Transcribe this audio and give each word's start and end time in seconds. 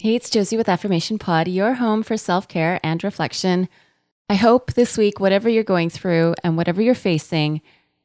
Hey, 0.00 0.14
it's 0.14 0.30
Josie 0.30 0.56
with 0.56 0.68
Affirmation 0.68 1.18
Pod, 1.18 1.48
your 1.48 1.74
home 1.74 2.04
for 2.04 2.16
self 2.16 2.46
care 2.46 2.78
and 2.84 3.02
reflection. 3.02 3.68
I 4.28 4.36
hope 4.36 4.74
this 4.74 4.96
week, 4.96 5.18
whatever 5.18 5.48
you're 5.48 5.64
going 5.64 5.90
through 5.90 6.36
and 6.44 6.56
whatever 6.56 6.80
you're 6.80 6.94
facing, 6.94 7.62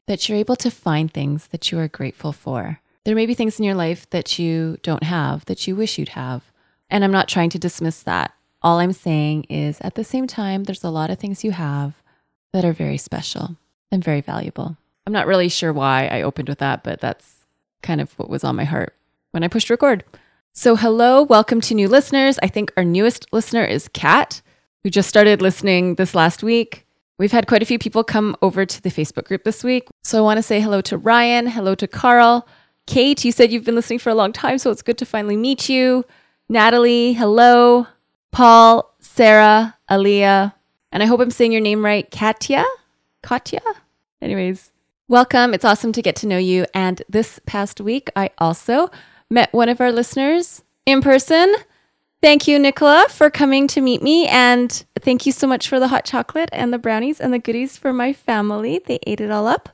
that 0.08 0.28
you're 0.28 0.36
able 0.36 0.56
to 0.56 0.72
find 0.72 1.08
things 1.08 1.46
that 1.52 1.70
you 1.70 1.78
are 1.78 1.86
grateful 1.86 2.32
for. 2.32 2.80
There 3.04 3.14
may 3.14 3.26
be 3.26 3.34
things 3.34 3.60
in 3.60 3.64
your 3.64 3.76
life 3.76 4.10
that 4.10 4.40
you 4.40 4.76
don't 4.82 5.04
have 5.04 5.44
that 5.44 5.68
you 5.68 5.76
wish 5.76 5.96
you'd 5.96 6.08
have. 6.08 6.50
And 6.90 7.04
I'm 7.04 7.12
not 7.12 7.28
trying 7.28 7.50
to 7.50 7.60
dismiss 7.60 8.02
that. 8.02 8.34
All 8.60 8.80
I'm 8.80 8.92
saying 8.92 9.44
is 9.44 9.80
at 9.80 9.94
the 9.94 10.02
same 10.02 10.26
time, 10.26 10.64
there's 10.64 10.82
a 10.82 10.90
lot 10.90 11.10
of 11.10 11.20
things 11.20 11.44
you 11.44 11.52
have 11.52 12.02
that 12.52 12.64
are 12.64 12.72
very 12.72 12.98
special 12.98 13.54
and 13.92 14.02
very 14.02 14.20
valuable. 14.20 14.76
I'm 15.06 15.12
not 15.12 15.28
really 15.28 15.48
sure 15.48 15.72
why 15.72 16.08
I 16.08 16.22
opened 16.22 16.48
with 16.48 16.58
that, 16.58 16.82
but 16.82 17.00
that's 17.00 17.46
kind 17.84 18.00
of 18.00 18.18
what 18.18 18.28
was 18.28 18.42
on 18.42 18.56
my 18.56 18.64
heart 18.64 18.96
when 19.30 19.44
I 19.44 19.48
pushed 19.48 19.70
record. 19.70 20.02
So, 20.56 20.76
hello, 20.76 21.24
welcome 21.24 21.60
to 21.62 21.74
new 21.74 21.88
listeners. 21.88 22.38
I 22.40 22.46
think 22.46 22.72
our 22.76 22.84
newest 22.84 23.26
listener 23.32 23.64
is 23.64 23.88
Kat, 23.88 24.40
who 24.84 24.88
just 24.88 25.08
started 25.08 25.42
listening 25.42 25.96
this 25.96 26.14
last 26.14 26.44
week. 26.44 26.86
We've 27.18 27.32
had 27.32 27.48
quite 27.48 27.60
a 27.60 27.66
few 27.66 27.76
people 27.76 28.04
come 28.04 28.36
over 28.40 28.64
to 28.64 28.80
the 28.80 28.88
Facebook 28.88 29.24
group 29.24 29.42
this 29.42 29.64
week. 29.64 29.88
So, 30.04 30.16
I 30.16 30.20
want 30.20 30.38
to 30.38 30.44
say 30.44 30.60
hello 30.60 30.80
to 30.82 30.96
Ryan, 30.96 31.48
hello 31.48 31.74
to 31.74 31.88
Carl. 31.88 32.46
Kate, 32.86 33.24
you 33.24 33.32
said 33.32 33.50
you've 33.50 33.64
been 33.64 33.74
listening 33.74 33.98
for 33.98 34.10
a 34.10 34.14
long 34.14 34.32
time, 34.32 34.58
so 34.58 34.70
it's 34.70 34.80
good 34.80 34.96
to 34.98 35.04
finally 35.04 35.36
meet 35.36 35.68
you. 35.68 36.04
Natalie, 36.48 37.14
hello. 37.14 37.88
Paul, 38.30 38.94
Sarah, 39.00 39.76
Aaliyah, 39.90 40.54
and 40.92 41.02
I 41.02 41.06
hope 41.06 41.18
I'm 41.18 41.32
saying 41.32 41.50
your 41.50 41.62
name 41.62 41.84
right, 41.84 42.08
Katya? 42.12 42.64
Katya? 43.24 43.60
Anyways, 44.22 44.70
welcome. 45.08 45.52
It's 45.52 45.64
awesome 45.64 45.90
to 45.90 46.00
get 46.02 46.14
to 46.16 46.28
know 46.28 46.38
you. 46.38 46.64
And 46.72 47.02
this 47.08 47.40
past 47.44 47.80
week, 47.80 48.08
I 48.14 48.30
also 48.38 48.92
met 49.34 49.52
one 49.52 49.68
of 49.68 49.80
our 49.80 49.92
listeners 49.92 50.62
in 50.86 51.02
person. 51.02 51.54
Thank 52.22 52.48
you, 52.48 52.58
Nicola, 52.58 53.06
for 53.10 53.28
coming 53.28 53.66
to 53.68 53.82
meet 53.82 54.00
me. 54.00 54.26
And 54.28 54.70
thank 55.00 55.26
you 55.26 55.32
so 55.32 55.46
much 55.46 55.68
for 55.68 55.78
the 55.78 55.88
hot 55.88 56.06
chocolate 56.06 56.48
and 56.52 56.72
the 56.72 56.78
brownies 56.78 57.20
and 57.20 57.34
the 57.34 57.38
goodies 57.38 57.76
for 57.76 57.92
my 57.92 58.14
family. 58.14 58.80
They 58.86 59.00
ate 59.06 59.20
it 59.20 59.30
all 59.30 59.46
up. 59.46 59.68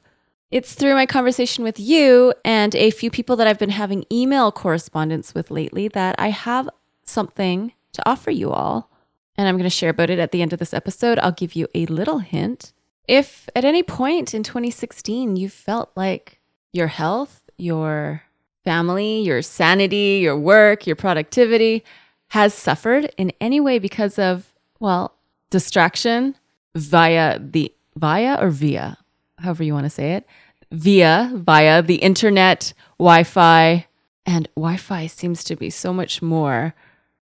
It's 0.50 0.74
through 0.74 0.94
my 0.94 1.06
conversation 1.06 1.62
with 1.62 1.78
you 1.78 2.34
and 2.44 2.74
a 2.74 2.90
few 2.90 3.08
people 3.08 3.36
that 3.36 3.46
I've 3.46 3.58
been 3.58 3.70
having 3.70 4.04
email 4.10 4.50
correspondence 4.50 5.32
with 5.32 5.50
lately 5.50 5.86
that 5.88 6.16
I 6.18 6.30
have 6.30 6.68
something 7.04 7.72
to 7.92 8.08
offer 8.08 8.32
you 8.32 8.50
all. 8.50 8.90
And 9.36 9.46
I'm 9.46 9.56
going 9.56 9.64
to 9.64 9.70
share 9.70 9.90
about 9.90 10.10
it 10.10 10.18
at 10.18 10.32
the 10.32 10.42
end 10.42 10.52
of 10.52 10.58
this 10.58 10.74
episode. 10.74 11.20
I'll 11.20 11.30
give 11.30 11.54
you 11.54 11.68
a 11.72 11.86
little 11.86 12.18
hint. 12.18 12.72
If 13.06 13.48
at 13.54 13.64
any 13.64 13.84
point 13.84 14.34
in 14.34 14.42
2016 14.42 15.36
you 15.36 15.48
felt 15.48 15.92
like 15.94 16.40
your 16.72 16.88
health, 16.88 17.42
your 17.56 18.24
family, 18.64 19.20
your 19.20 19.42
sanity, 19.42 20.20
your 20.22 20.36
work, 20.36 20.86
your 20.86 20.96
productivity 20.96 21.84
has 22.28 22.54
suffered 22.54 23.12
in 23.16 23.32
any 23.40 23.60
way 23.60 23.78
because 23.78 24.18
of, 24.18 24.52
well, 24.78 25.14
distraction 25.50 26.36
via 26.74 27.38
the, 27.38 27.72
via 27.96 28.36
or 28.40 28.50
via, 28.50 28.98
however 29.38 29.64
you 29.64 29.74
want 29.74 29.84
to 29.84 29.90
say 29.90 30.14
it, 30.14 30.26
via, 30.70 31.30
via 31.34 31.82
the 31.82 31.96
internet, 31.96 32.72
Wi 32.98 33.24
Fi, 33.24 33.86
and 34.26 34.48
Wi 34.54 34.76
Fi 34.76 35.06
seems 35.06 35.42
to 35.44 35.56
be 35.56 35.70
so 35.70 35.92
much 35.92 36.22
more 36.22 36.74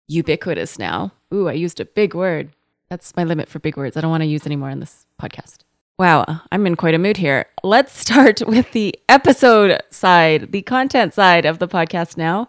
ubiquitous 0.07 0.79
now. 0.79 1.13
Ooh, 1.35 1.49
I 1.49 1.55
used 1.55 1.81
a 1.81 1.85
big 1.85 2.15
word. 2.15 2.51
That's 2.89 3.17
my 3.17 3.25
limit 3.25 3.49
for 3.49 3.59
big 3.59 3.77
words. 3.77 3.97
I 3.97 4.03
don't 4.03 4.11
want 4.11 4.23
to 4.23 4.27
use 4.27 4.47
any 4.47 4.57
more 4.57 4.71
in 4.71 4.81
this 4.81 5.07
podcast. 5.21 5.59
Wow, 6.03 6.41
I'm 6.51 6.67
in 6.67 6.75
quite 6.75 6.97
a 6.97 6.99
mood 6.99 7.19
here. 7.19 7.47
Let's 7.63 7.97
start 7.97 8.43
with 8.49 8.73
the 8.73 8.99
episode 9.09 9.81
side, 9.91 10.51
the 10.51 10.63
content 10.63 11.15
side 11.15 11.45
of 11.45 11.61
the 11.61 11.69
podcast 11.69 12.17
now. 12.17 12.49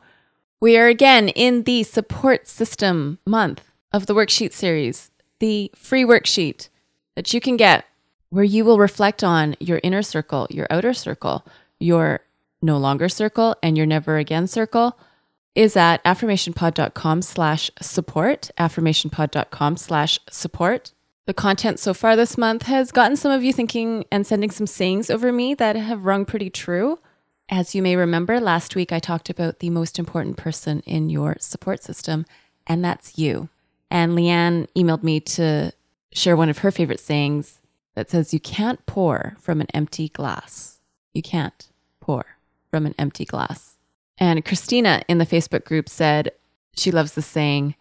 We 0.59 0.75
are 0.75 0.87
again 0.87 1.29
in 1.29 1.61
the 1.61 1.83
support 1.83 2.47
system 2.47 3.19
month 3.27 3.63
of 3.91 4.07
the 4.07 4.15
worksheet 4.15 4.53
series, 4.53 5.11
the 5.39 5.69
free 5.75 6.03
worksheet 6.03 6.69
that 7.15 7.31
you 7.31 7.39
can 7.39 7.55
get 7.55 7.85
where 8.31 8.43
you 8.43 8.65
will 8.65 8.79
reflect 8.79 9.23
on 9.23 9.55
your 9.59 9.79
inner 9.83 10.01
circle, 10.01 10.47
your 10.49 10.65
outer 10.71 10.95
circle, 10.95 11.45
your 11.79 12.21
no 12.63 12.79
longer 12.79 13.07
circle, 13.07 13.55
and 13.61 13.77
your 13.77 13.85
never 13.85 14.17
again 14.17 14.47
circle 14.47 14.97
is 15.53 15.77
at 15.77 16.03
affirmationpod.com 16.05 17.21
slash 17.21 17.69
support, 17.79 18.49
affirmationpod.com 18.57 19.77
slash 19.77 20.19
support. 20.31 20.91
The 21.25 21.33
content 21.33 21.79
so 21.79 21.93
far 21.93 22.17
this 22.17 22.37
month 22.37 22.63
has 22.63 22.91
gotten 22.91 23.15
some 23.15 23.31
of 23.31 23.43
you 23.43 23.53
thinking 23.53 24.03
and 24.11 24.27
sending 24.27 24.51
some 24.51 24.67
sayings 24.67 25.09
over 25.09 25.31
me 25.31 25.53
that 25.53 25.77
have 25.77 26.05
rung 26.05 26.25
pretty 26.25 26.49
true. 26.49 26.99
As 27.47 27.73
you 27.73 27.81
may 27.81 27.95
remember, 27.95 28.41
last 28.41 28.75
week 28.75 28.91
I 28.91 28.99
talked 28.99 29.29
about 29.29 29.59
the 29.59 29.69
most 29.69 29.97
important 29.97 30.35
person 30.35 30.81
in 30.81 31.09
your 31.09 31.37
support 31.39 31.81
system, 31.81 32.25
and 32.67 32.83
that's 32.83 33.17
you. 33.17 33.47
And 33.89 34.17
Leanne 34.17 34.67
emailed 34.75 35.03
me 35.03 35.21
to 35.21 35.71
share 36.11 36.35
one 36.35 36.49
of 36.49 36.57
her 36.57 36.71
favorite 36.71 36.99
sayings 36.99 37.61
that 37.95 38.09
says, 38.09 38.33
You 38.33 38.41
can't 38.41 38.85
pour 38.85 39.37
from 39.39 39.61
an 39.61 39.67
empty 39.73 40.09
glass. 40.09 40.81
You 41.13 41.21
can't 41.21 41.69
pour 42.01 42.25
from 42.69 42.85
an 42.85 42.95
empty 42.99 43.23
glass. 43.23 43.77
And 44.17 44.43
Christina 44.43 45.03
in 45.07 45.19
the 45.19 45.25
Facebook 45.25 45.63
group 45.63 45.87
said 45.87 46.31
she 46.75 46.91
loves 46.91 47.13
the 47.13 47.21
saying, 47.21 47.75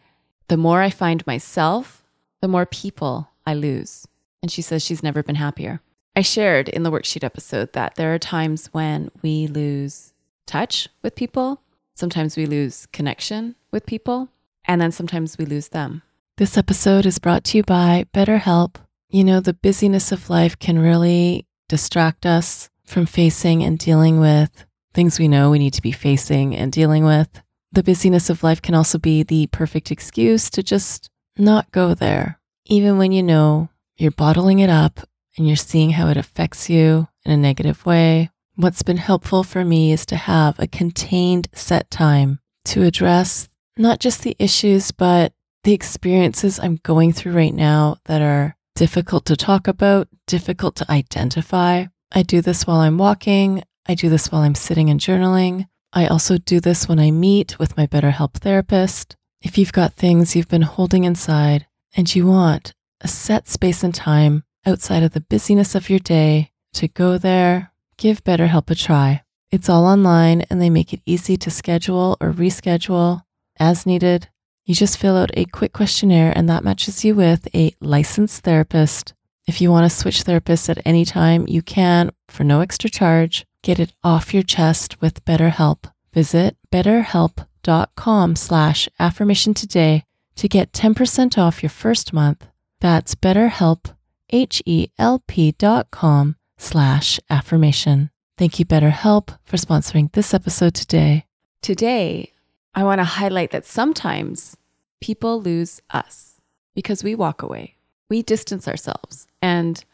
The 0.47 0.56
more 0.56 0.81
I 0.81 0.91
find 0.91 1.26
myself, 1.26 2.04
the 2.41 2.48
more 2.48 2.66
people 2.66 3.31
I 3.47 3.54
lose. 3.54 4.06
And 4.42 4.50
she 4.50 4.62
says 4.62 4.82
she's 4.82 5.03
never 5.03 5.22
been 5.22 5.36
happier. 5.36 5.80
I 6.14 6.22
shared 6.22 6.69
in 6.69 6.82
the 6.82 6.91
worksheet 6.91 7.25
episode 7.25 7.72
that 7.72 7.94
there 7.94 8.14
are 8.14 8.19
times 8.19 8.69
when 8.72 9.10
we 9.22 9.47
lose 9.47 10.12
touch 10.47 10.88
with 11.03 11.14
people, 11.14 11.62
sometimes 11.94 12.36
we 12.36 12.44
lose 12.44 12.86
connection 12.92 13.54
with 13.70 13.86
people, 13.86 14.28
and 14.66 14.81
then 14.81 14.92
sometimes 14.92 15.38
we 15.38 15.47
lose 15.47 15.69
them. 15.69 16.02
This 16.36 16.58
episode 16.58 17.06
is 17.06 17.19
brought 17.19 17.44
to 17.44 17.58
you 17.58 17.62
by 17.62 18.06
BetterHelp. 18.12 18.76
You 19.08 19.25
know, 19.25 19.41
the 19.41 19.54
busyness 19.54 20.12
of 20.12 20.28
life 20.28 20.58
can 20.58 20.78
really 20.78 21.47
distract 21.69 22.26
us 22.26 22.69
from 22.84 23.06
facing 23.06 23.62
and 23.62 23.78
dealing 23.78 24.20
with 24.20 24.66
things 24.92 25.19
we 25.19 25.28
know 25.28 25.50
we 25.50 25.58
need 25.58 25.75
to 25.75 25.82
be 25.82 25.92
facing 25.92 26.54
and 26.54 26.70
dealing 26.70 27.04
with. 27.04 27.28
The 27.72 27.82
busyness 27.82 28.28
of 28.28 28.42
life 28.42 28.60
can 28.60 28.75
also 28.75 28.98
be 28.98 29.22
the 29.22 29.47
perfect 29.47 29.91
excuse 29.91 30.50
to 30.50 30.62
just 30.62 31.08
not 31.38 31.72
go 31.72 31.94
there 31.94 32.38
even 32.72 32.96
when 32.96 33.12
you 33.12 33.22
know 33.22 33.68
you're 33.98 34.10
bottling 34.10 34.60
it 34.60 34.70
up 34.70 35.00
and 35.36 35.46
you're 35.46 35.56
seeing 35.56 35.90
how 35.90 36.08
it 36.08 36.16
affects 36.16 36.70
you 36.70 37.06
in 37.22 37.30
a 37.30 37.36
negative 37.36 37.84
way, 37.84 38.30
what's 38.56 38.82
been 38.82 38.96
helpful 38.96 39.44
for 39.44 39.62
me 39.62 39.92
is 39.92 40.06
to 40.06 40.16
have 40.16 40.58
a 40.58 40.66
contained 40.66 41.48
set 41.52 41.90
time 41.90 42.38
to 42.64 42.82
address 42.82 43.46
not 43.76 44.00
just 44.00 44.22
the 44.22 44.34
issues, 44.38 44.90
but 44.90 45.34
the 45.64 45.74
experiences 45.74 46.58
I'm 46.58 46.76
going 46.82 47.12
through 47.12 47.32
right 47.32 47.52
now 47.52 47.98
that 48.06 48.22
are 48.22 48.56
difficult 48.74 49.26
to 49.26 49.36
talk 49.36 49.68
about, 49.68 50.08
difficult 50.26 50.74
to 50.76 50.90
identify. 50.90 51.84
I 52.10 52.22
do 52.22 52.40
this 52.40 52.66
while 52.66 52.80
I'm 52.80 52.96
walking. 52.96 53.64
I 53.86 53.94
do 53.94 54.08
this 54.08 54.32
while 54.32 54.40
I'm 54.40 54.54
sitting 54.54 54.88
and 54.88 54.98
journaling. 54.98 55.66
I 55.92 56.06
also 56.06 56.38
do 56.38 56.58
this 56.58 56.88
when 56.88 56.98
I 56.98 57.10
meet 57.10 57.58
with 57.58 57.76
my 57.76 57.86
BetterHelp 57.86 58.32
therapist. 58.34 59.14
If 59.42 59.58
you've 59.58 59.74
got 59.74 59.92
things 59.92 60.34
you've 60.34 60.48
been 60.48 60.62
holding 60.62 61.04
inside 61.04 61.66
and 61.94 62.14
you 62.14 62.26
want 62.26 62.74
a 63.00 63.08
set 63.08 63.48
space 63.48 63.82
and 63.82 63.94
time 63.94 64.44
outside 64.64 65.02
of 65.02 65.12
the 65.12 65.20
busyness 65.20 65.74
of 65.74 65.90
your 65.90 65.98
day 65.98 66.50
to 66.74 66.88
go 66.88 67.18
there, 67.18 67.72
give 67.96 68.24
BetterHelp 68.24 68.70
a 68.70 68.74
try. 68.74 69.22
It's 69.50 69.68
all 69.68 69.84
online 69.84 70.42
and 70.42 70.60
they 70.62 70.70
make 70.70 70.92
it 70.92 71.02
easy 71.04 71.36
to 71.36 71.50
schedule 71.50 72.16
or 72.20 72.32
reschedule 72.32 73.22
as 73.58 73.84
needed. 73.84 74.28
You 74.64 74.74
just 74.74 74.96
fill 74.96 75.16
out 75.16 75.30
a 75.34 75.44
quick 75.46 75.72
questionnaire 75.72 76.32
and 76.34 76.48
that 76.48 76.64
matches 76.64 77.04
you 77.04 77.14
with 77.14 77.48
a 77.54 77.74
licensed 77.80 78.44
therapist. 78.44 79.12
If 79.46 79.60
you 79.60 79.70
want 79.70 79.90
to 79.90 79.96
switch 79.96 80.24
therapists 80.24 80.68
at 80.68 80.80
any 80.86 81.04
time, 81.04 81.46
you 81.48 81.62
can 81.62 82.12
for 82.28 82.44
no 82.44 82.60
extra 82.60 82.88
charge. 82.88 83.44
Get 83.62 83.78
it 83.78 83.92
off 84.02 84.32
your 84.32 84.42
chest 84.42 85.00
with 85.00 85.24
BetterHelp. 85.24 85.90
Visit 86.14 86.56
betterhelp.com 86.72 88.36
slash 88.36 88.88
affirmation 88.98 89.54
today 89.54 90.04
to 90.37 90.49
get 90.49 90.73
10% 90.73 91.38
off 91.38 91.62
your 91.62 91.70
first 91.70 92.12
month. 92.12 92.46
That's 92.81 93.14
betterhelp, 93.14 93.94
H-E-L-P 94.31 95.52
dot 95.52 95.90
com 95.90 96.37
slash 96.56 97.20
affirmation. 97.31 98.11
Thank 98.38 98.58
you, 98.58 98.64
BetterHelp, 98.64 99.37
for 99.44 99.56
sponsoring 99.56 100.11
this 100.12 100.32
episode 100.34 100.75
today. 100.75 101.26
Today, 101.61 102.32
I 102.75 102.84
want 102.84 102.99
to 103.00 103.05
highlight 103.05 103.50
that 103.50 103.67
sometimes 103.67 104.56
people 105.00 105.40
lose 105.40 105.81
us 105.90 106.40
because 106.75 107.05
we 107.05 107.14
walk 107.14 107.43
away, 107.43 107.76
we 108.08 108.23
distance 108.23 108.67
ourselves. 108.67 109.26
And 109.43 109.85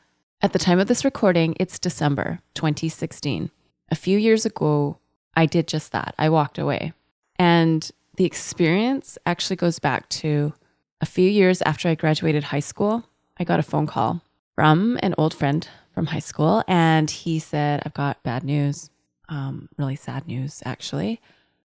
at 0.41 0.53
the 0.53 0.59
time 0.59 0.79
of 0.79 0.87
this 0.87 1.05
recording, 1.05 1.57
it's 1.59 1.79
December 1.79 2.41
2016. 2.55 3.51
A 3.91 3.95
few 3.95 4.19
years 4.19 4.47
ago, 4.47 4.99
I 5.35 5.47
did 5.47 5.67
just 5.67 5.93
that. 5.93 6.15
I 6.19 6.29
walked 6.29 6.59
away. 6.59 6.93
And 7.37 7.91
the 8.19 8.25
experience 8.25 9.17
actually 9.25 9.55
goes 9.55 9.79
back 9.79 10.09
to 10.09 10.53
a 11.01 11.07
few 11.07 11.31
years 11.31 11.63
after 11.63 11.89
I 11.89 11.95
graduated 11.95 12.43
high 12.43 12.59
school. 12.59 13.05
I 13.39 13.45
got 13.45 13.61
a 13.61 13.63
phone 13.63 13.87
call 13.87 14.23
from 14.57 14.99
an 15.05 15.15
old 15.17 15.33
friend 15.33 15.67
from 15.95 16.07
high 16.07 16.19
school, 16.19 16.65
and 16.67 17.09
he 17.09 17.39
said, 17.39 17.81
I've 17.87 17.95
got 17.95 18.25
bad 18.25 18.43
news, 18.43 18.91
um, 19.29 19.69
really 19.79 19.95
sad 19.95 20.27
news, 20.27 20.65
actually. 20.67 21.21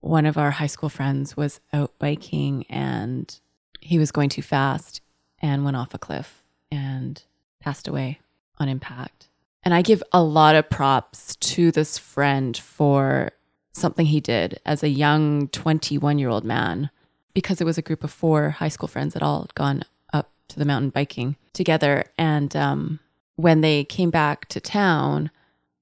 One 0.01 0.25
of 0.25 0.39
our 0.39 0.53
high 0.53 0.67
school 0.67 0.89
friends 0.89 1.37
was 1.37 1.61
out 1.75 1.93
biking 1.99 2.65
and 2.71 3.39
he 3.83 3.99
was 3.99 4.11
going 4.11 4.31
too 4.31 4.41
fast 4.41 5.03
and 5.43 5.63
went 5.63 5.77
off 5.77 5.93
a 5.93 5.99
cliff 5.99 6.43
and 6.73 7.23
passed 7.61 7.87
away 7.87 8.19
on 8.59 8.71
impact. 8.71 9.29
And 9.63 9.75
I 9.75 9.83
give 9.83 10.03
a 10.11 10.23
lot 10.23 10.55
of 10.55 10.71
props 10.71 11.37
to 11.37 11.71
this 11.71 11.99
friend 11.99 12.57
for 12.57 13.33
something 13.73 14.07
he 14.07 14.21
did 14.21 14.61
as 14.65 14.83
a 14.83 14.89
young 14.89 15.49
21 15.49 16.19
year 16.19 16.29
old 16.29 16.45
man 16.45 16.91
because 17.35 17.61
it 17.61 17.65
was 17.65 17.79
a 17.79 17.83
group 17.83 18.03
of 18.03 18.11
four 18.11 18.51
high 18.51 18.69
school 18.69 18.89
friends 18.89 19.15
that 19.15 19.23
all 19.23 19.43
had 19.43 19.55
gone 19.55 19.83
up 20.13 20.31
to 20.49 20.59
the 20.59 20.65
mountain 20.65 20.91
biking 20.91 21.37
together. 21.53 22.05
And 22.19 22.55
um, 22.57 23.01
when 23.37 23.61
they 23.61 23.85
came 23.85 24.11
back 24.11 24.49
to 24.49 24.61
town, 24.61 25.31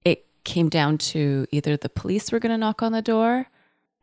it 0.04 0.26
came 0.44 0.68
down 0.68 0.98
to 0.98 1.46
either 1.50 1.76
the 1.76 1.88
police 1.88 2.30
were 2.30 2.38
going 2.38 2.52
to 2.52 2.58
knock 2.58 2.82
on 2.82 2.92
the 2.92 3.02
door 3.02 3.48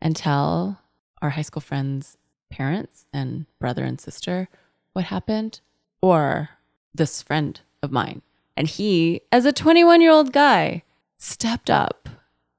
and 0.00 0.16
tell 0.16 0.80
our 1.22 1.30
high 1.30 1.42
school 1.42 1.62
friends' 1.62 2.16
parents 2.50 3.06
and 3.12 3.46
brother 3.58 3.84
and 3.84 4.00
sister 4.00 4.48
what 4.92 5.06
happened, 5.06 5.60
or 6.00 6.50
this 6.94 7.22
friend 7.22 7.60
of 7.82 7.92
mine. 7.92 8.22
And 8.56 8.66
he, 8.66 9.20
as 9.30 9.44
a 9.44 9.52
21 9.52 10.00
year 10.00 10.10
old 10.10 10.32
guy, 10.32 10.82
stepped 11.18 11.68
up 11.68 12.08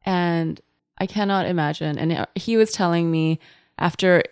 and 0.06 0.62
I 0.98 1.06
cannot 1.06 1.46
imagine. 1.46 1.98
And 1.98 2.28
he 2.36 2.58
was 2.58 2.72
telling 2.72 3.12
me 3.12 3.40
after 3.78 4.24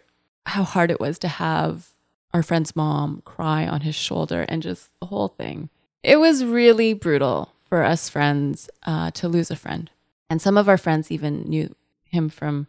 how 0.46 0.64
hard 0.64 0.92
it 0.92 1.00
was 1.00 1.20
to 1.20 1.28
have 1.28 1.90
our 2.34 2.44
friend's 2.44 2.76
mom 2.76 3.22
cry 3.26 3.66
on 3.66 3.82
his 3.82 3.96
shoulder 3.96 4.46
and 4.50 4.62
just 4.62 4.90
the 5.00 5.08
whole 5.08 5.30
thing. 5.30 5.70
It 6.04 6.20
was 6.20 6.44
really 6.44 6.94
brutal 6.94 7.54
for 7.68 7.84
us 7.84 8.10
friends 8.10 8.70
uh, 8.84 9.12
to 9.12 9.28
lose 9.28 9.50
a 9.50 9.56
friend. 9.56 9.90
And 10.30 10.42
some 10.42 10.58
of 10.58 10.68
our 10.68 10.78
friends 10.78 11.12
even 11.12 11.44
knew 11.44 11.76
him 12.04 12.30
from 12.30 12.68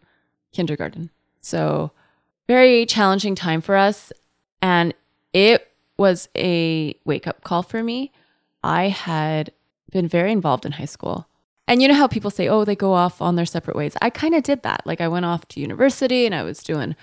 kindergarten. 0.53 1.09
So, 1.41 1.91
very 2.47 2.85
challenging 2.85 3.35
time 3.35 3.61
for 3.61 3.75
us. 3.75 4.11
And 4.61 4.93
it 5.33 5.67
was 5.97 6.29
a 6.35 6.95
wake 7.03 7.27
up 7.27 7.43
call 7.43 7.63
for 7.63 7.83
me. 7.83 8.11
I 8.63 8.89
had 8.89 9.51
been 9.91 10.07
very 10.07 10.31
involved 10.31 10.65
in 10.65 10.73
high 10.73 10.85
school. 10.85 11.26
And 11.67 11.81
you 11.81 11.87
know 11.87 11.93
how 11.93 12.07
people 12.07 12.31
say, 12.31 12.47
oh, 12.47 12.63
they 12.63 12.75
go 12.75 12.93
off 12.93 13.21
on 13.21 13.35
their 13.35 13.45
separate 13.45 13.75
ways? 13.75 13.97
I 14.01 14.09
kind 14.09 14.33
of 14.33 14.43
did 14.43 14.63
that. 14.63 14.81
Like 14.85 15.01
I 15.01 15.07
went 15.07 15.25
off 15.25 15.47
to 15.49 15.59
university 15.59 16.25
and 16.25 16.33
I 16.33 16.43
was 16.43 16.63
doing 16.63 16.95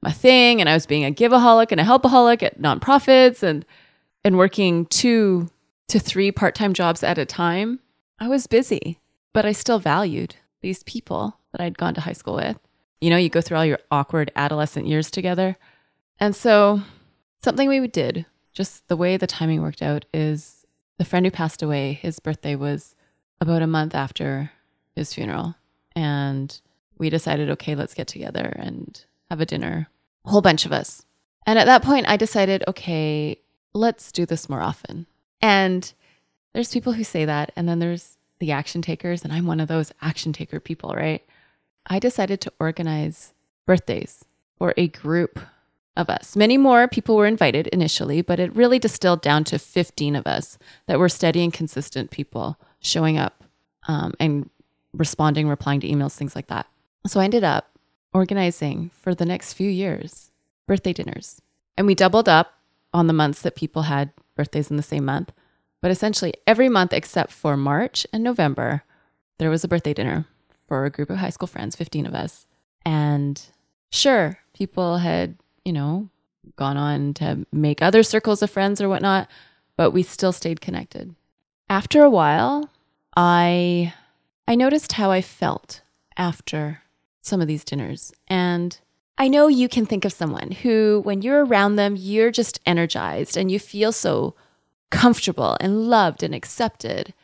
my 0.00 0.12
thing 0.12 0.60
and 0.60 0.68
I 0.68 0.74
was 0.74 0.86
being 0.86 1.04
a 1.04 1.10
giveaholic 1.10 1.72
and 1.72 1.80
a 1.80 1.84
helpaholic 1.84 2.42
at 2.42 2.60
nonprofits 2.60 3.42
and 3.42 3.64
and 4.24 4.38
working 4.38 4.86
two 4.86 5.50
to 5.88 5.98
three 5.98 6.30
part-time 6.30 6.72
jobs 6.72 7.02
at 7.02 7.18
a 7.18 7.26
time. 7.26 7.80
I 8.20 8.28
was 8.28 8.46
busy, 8.46 9.00
but 9.32 9.44
I 9.44 9.50
still 9.50 9.80
valued 9.80 10.36
these 10.60 10.84
people 10.84 11.38
that 11.50 11.60
I'd 11.60 11.76
gone 11.76 11.94
to 11.94 12.00
high 12.02 12.12
school 12.12 12.36
with. 12.36 12.56
You 13.00 13.10
know, 13.10 13.16
you 13.16 13.28
go 13.28 13.40
through 13.40 13.56
all 13.56 13.66
your 13.66 13.80
awkward 13.90 14.30
adolescent 14.36 14.86
years 14.86 15.10
together. 15.10 15.56
And 16.20 16.36
so 16.36 16.82
something 17.42 17.68
we 17.68 17.84
did, 17.88 18.26
just 18.52 18.86
the 18.86 18.96
way 18.96 19.16
the 19.16 19.26
timing 19.26 19.60
worked 19.60 19.82
out 19.82 20.04
is 20.14 20.64
the 20.98 21.04
friend 21.04 21.26
who 21.26 21.32
passed 21.32 21.62
away, 21.62 21.94
his 21.94 22.20
birthday 22.20 22.54
was 22.54 22.94
about 23.42 23.62
a 23.62 23.66
month 23.66 23.94
after 23.94 24.52
his 24.94 25.12
funeral. 25.12 25.56
And 25.94 26.58
we 26.96 27.10
decided, 27.10 27.50
okay, 27.50 27.74
let's 27.74 27.94
get 27.94 28.06
together 28.06 28.54
and 28.56 29.04
have 29.28 29.40
a 29.40 29.46
dinner, 29.46 29.88
a 30.24 30.30
whole 30.30 30.40
bunch 30.40 30.64
of 30.64 30.72
us. 30.72 31.04
And 31.44 31.58
at 31.58 31.66
that 31.66 31.82
point, 31.82 32.08
I 32.08 32.16
decided, 32.16 32.62
okay, 32.68 33.38
let's 33.74 34.12
do 34.12 34.24
this 34.24 34.48
more 34.48 34.62
often. 34.62 35.06
And 35.40 35.92
there's 36.54 36.72
people 36.72 36.92
who 36.92 37.04
say 37.04 37.24
that, 37.24 37.50
and 37.56 37.68
then 37.68 37.80
there's 37.80 38.16
the 38.38 38.52
action 38.52 38.80
takers, 38.80 39.24
and 39.24 39.32
I'm 39.32 39.46
one 39.46 39.60
of 39.60 39.68
those 39.68 39.92
action 40.00 40.32
taker 40.32 40.60
people, 40.60 40.94
right? 40.94 41.24
I 41.86 41.98
decided 41.98 42.40
to 42.42 42.52
organize 42.60 43.34
birthdays 43.66 44.24
for 44.56 44.72
a 44.76 44.86
group 44.86 45.40
of 45.96 46.08
us. 46.08 46.36
Many 46.36 46.56
more 46.56 46.86
people 46.86 47.16
were 47.16 47.26
invited 47.26 47.66
initially, 47.68 48.22
but 48.22 48.38
it 48.38 48.54
really 48.54 48.78
distilled 48.78 49.20
down 49.20 49.44
to 49.44 49.58
15 49.58 50.14
of 50.14 50.26
us 50.26 50.58
that 50.86 50.98
were 50.98 51.08
steady 51.08 51.42
and 51.42 51.52
consistent 51.52 52.10
people 52.10 52.58
showing 52.82 53.18
up 53.18 53.44
um, 53.88 54.12
and 54.20 54.50
responding, 54.92 55.48
replying 55.48 55.80
to 55.80 55.88
emails, 55.88 56.14
things 56.14 56.36
like 56.36 56.48
that. 56.48 56.66
So 57.06 57.20
I 57.20 57.24
ended 57.24 57.44
up 57.44 57.70
organizing 58.12 58.90
for 58.90 59.14
the 59.14 59.24
next 59.24 59.54
few 59.54 59.70
years 59.70 60.30
birthday 60.66 60.92
dinners. 60.92 61.40
And 61.76 61.86
we 61.86 61.94
doubled 61.94 62.28
up 62.28 62.54
on 62.94 63.06
the 63.06 63.12
months 63.12 63.42
that 63.42 63.56
people 63.56 63.82
had 63.82 64.12
birthdays 64.36 64.70
in 64.70 64.76
the 64.76 64.82
same 64.82 65.04
month. 65.04 65.32
But 65.80 65.90
essentially, 65.90 66.34
every 66.46 66.68
month 66.68 66.92
except 66.92 67.32
for 67.32 67.56
March 67.56 68.06
and 68.12 68.22
November, 68.22 68.84
there 69.38 69.50
was 69.50 69.64
a 69.64 69.68
birthday 69.68 69.92
dinner 69.92 70.26
for 70.68 70.84
a 70.84 70.90
group 70.90 71.10
of 71.10 71.18
high 71.18 71.30
school 71.30 71.48
friends, 71.48 71.74
15 71.74 72.06
of 72.06 72.14
us. 72.14 72.46
And 72.84 73.40
sure, 73.90 74.38
people 74.54 74.98
had, 74.98 75.36
you 75.64 75.72
know, 75.72 76.08
gone 76.56 76.76
on 76.76 77.14
to 77.14 77.46
make 77.52 77.82
other 77.82 78.02
circles 78.02 78.42
of 78.42 78.50
friends 78.50 78.80
or 78.80 78.88
whatnot, 78.88 79.28
but 79.76 79.90
we 79.90 80.02
still 80.02 80.32
stayed 80.32 80.60
connected. 80.60 81.14
After 81.68 82.02
a 82.02 82.10
while, 82.10 82.70
I 83.16 83.94
I 84.48 84.54
noticed 84.54 84.92
how 84.92 85.10
I 85.10 85.22
felt 85.22 85.82
after 86.16 86.82
some 87.20 87.40
of 87.40 87.46
these 87.46 87.64
dinners. 87.64 88.12
And 88.28 88.78
I 89.18 89.28
know 89.28 89.46
you 89.46 89.68
can 89.68 89.86
think 89.86 90.04
of 90.04 90.12
someone 90.12 90.50
who 90.50 91.00
when 91.04 91.22
you're 91.22 91.44
around 91.44 91.76
them, 91.76 91.94
you're 91.96 92.30
just 92.30 92.60
energized 92.66 93.36
and 93.36 93.50
you 93.50 93.58
feel 93.58 93.92
so 93.92 94.34
comfortable 94.90 95.56
and 95.60 95.88
loved 95.88 96.22
and 96.22 96.34
accepted 96.34 97.14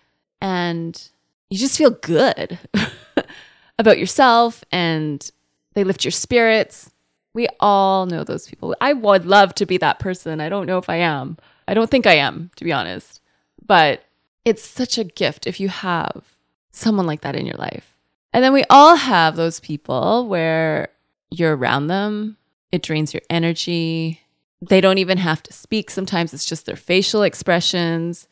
and 0.40 1.11
you 1.50 1.58
just 1.58 1.76
feel 1.76 1.91
good 1.91 2.58
about 3.79 3.99
yourself 3.99 4.62
and 4.70 5.31
they 5.75 5.84
lift 5.84 6.05
your 6.05 6.12
spirits. 6.12 6.91
We 7.34 7.49
all 7.61 8.06
know 8.06 8.25
those 8.25 8.49
people. 8.49 8.75
I 8.81 8.93
would 8.93 9.26
love 9.26 9.55
to 9.56 9.67
be 9.67 9.76
that 9.79 9.99
person. 9.99 10.41
I 10.41 10.49
don't 10.49 10.67
know 10.67 10.79
if 10.79 10.89
I 10.89 10.96
am. 10.96 11.36
I 11.67 11.74
don't 11.74 11.91
think 11.91 12.06
I 12.06 12.15
am, 12.15 12.51
to 12.56 12.65
be 12.65 12.72
honest. 12.72 13.20
But 13.65 14.03
it's 14.45 14.67
such 14.67 14.99
a 14.99 15.05
gift 15.05 15.47
if 15.47 15.61
you 15.61 15.69
have 15.69 16.37
someone 16.71 17.07
like 17.07 17.21
that 17.23 17.37
in 17.37 17.47
your 17.47 17.57
life. 17.57 17.97
And 18.33 18.45
then 18.45 18.53
we 18.53 18.65
all 18.71 18.97
have 18.97 19.37
those 19.37 19.61
people 19.61 20.29
where 20.29 20.89
you're 21.31 21.57
around 21.57 21.89
them, 21.89 22.37
it 22.73 22.83
drains 22.83 23.13
your 23.13 23.23
energy. 23.31 24.21
They 24.61 24.81
don't 24.81 24.99
even 24.99 25.19
have 25.19 25.43
to 25.45 25.53
speak. 25.53 25.91
Sometimes 25.91 26.35
it's 26.35 26.45
just 26.45 26.67
their 26.67 26.77
facial 26.77 27.23
expressions. 27.23 28.29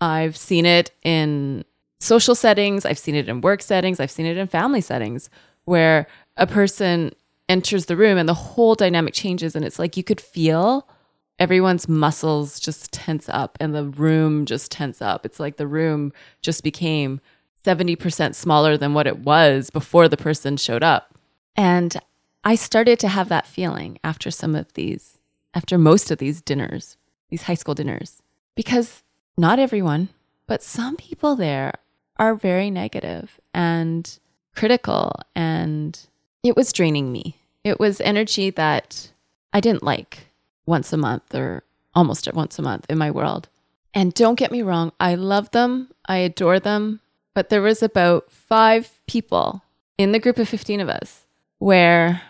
I've 0.00 0.36
seen 0.36 0.66
it 0.66 0.90
in 1.02 1.64
social 2.00 2.34
settings, 2.34 2.84
I've 2.84 2.98
seen 2.98 3.14
it 3.14 3.28
in 3.28 3.40
work 3.40 3.62
settings, 3.62 4.00
I've 4.00 4.10
seen 4.10 4.26
it 4.26 4.36
in 4.36 4.46
family 4.46 4.80
settings 4.80 5.30
where 5.64 6.06
a 6.36 6.46
person 6.46 7.12
enters 7.48 7.86
the 7.86 7.96
room 7.96 8.18
and 8.18 8.28
the 8.28 8.34
whole 8.34 8.74
dynamic 8.74 9.14
changes. 9.14 9.56
And 9.56 9.64
it's 9.64 9.78
like 9.78 9.96
you 9.96 10.04
could 10.04 10.20
feel 10.20 10.88
everyone's 11.38 11.88
muscles 11.88 12.58
just 12.58 12.92
tense 12.92 13.28
up 13.28 13.56
and 13.60 13.74
the 13.74 13.84
room 13.84 14.46
just 14.46 14.70
tense 14.70 15.02
up. 15.02 15.26
It's 15.26 15.40
like 15.40 15.56
the 15.56 15.66
room 15.66 16.12
just 16.40 16.62
became 16.62 17.20
70% 17.64 18.34
smaller 18.34 18.76
than 18.76 18.94
what 18.94 19.06
it 19.06 19.18
was 19.18 19.70
before 19.70 20.08
the 20.08 20.16
person 20.16 20.56
showed 20.56 20.82
up. 20.82 21.14
And 21.56 21.96
I 22.44 22.54
started 22.54 22.98
to 23.00 23.08
have 23.08 23.28
that 23.28 23.46
feeling 23.46 23.98
after 24.04 24.30
some 24.30 24.54
of 24.54 24.72
these, 24.74 25.18
after 25.52 25.76
most 25.76 26.10
of 26.10 26.18
these 26.18 26.40
dinners, 26.40 26.96
these 27.28 27.42
high 27.42 27.54
school 27.54 27.74
dinners, 27.74 28.22
because 28.54 29.02
not 29.36 29.58
everyone, 29.58 30.08
but 30.46 30.62
some 30.62 30.96
people 30.96 31.34
there 31.34 31.72
are 32.18 32.34
very 32.34 32.70
negative 32.70 33.40
and 33.52 34.18
critical. 34.54 35.12
And 35.34 35.98
it 36.42 36.56
was 36.56 36.72
draining 36.72 37.10
me. 37.10 37.36
It 37.64 37.80
was 37.80 38.00
energy 38.00 38.50
that 38.50 39.10
I 39.52 39.60
didn't 39.60 39.82
like 39.82 40.25
once 40.66 40.92
a 40.92 40.96
month 40.96 41.34
or 41.34 41.62
almost 41.94 42.32
once 42.34 42.58
a 42.58 42.62
month 42.62 42.86
in 42.88 42.98
my 42.98 43.10
world. 43.10 43.48
And 43.94 44.12
don't 44.12 44.38
get 44.38 44.52
me 44.52 44.60
wrong, 44.60 44.92
I 45.00 45.14
love 45.14 45.50
them, 45.52 45.88
I 46.06 46.18
adore 46.18 46.60
them, 46.60 47.00
but 47.34 47.48
there 47.48 47.62
was 47.62 47.82
about 47.82 48.30
five 48.30 48.92
people 49.06 49.62
in 49.96 50.12
the 50.12 50.18
group 50.18 50.38
of 50.38 50.48
15 50.48 50.80
of 50.80 50.88
us 50.90 51.26
where, 51.58 52.20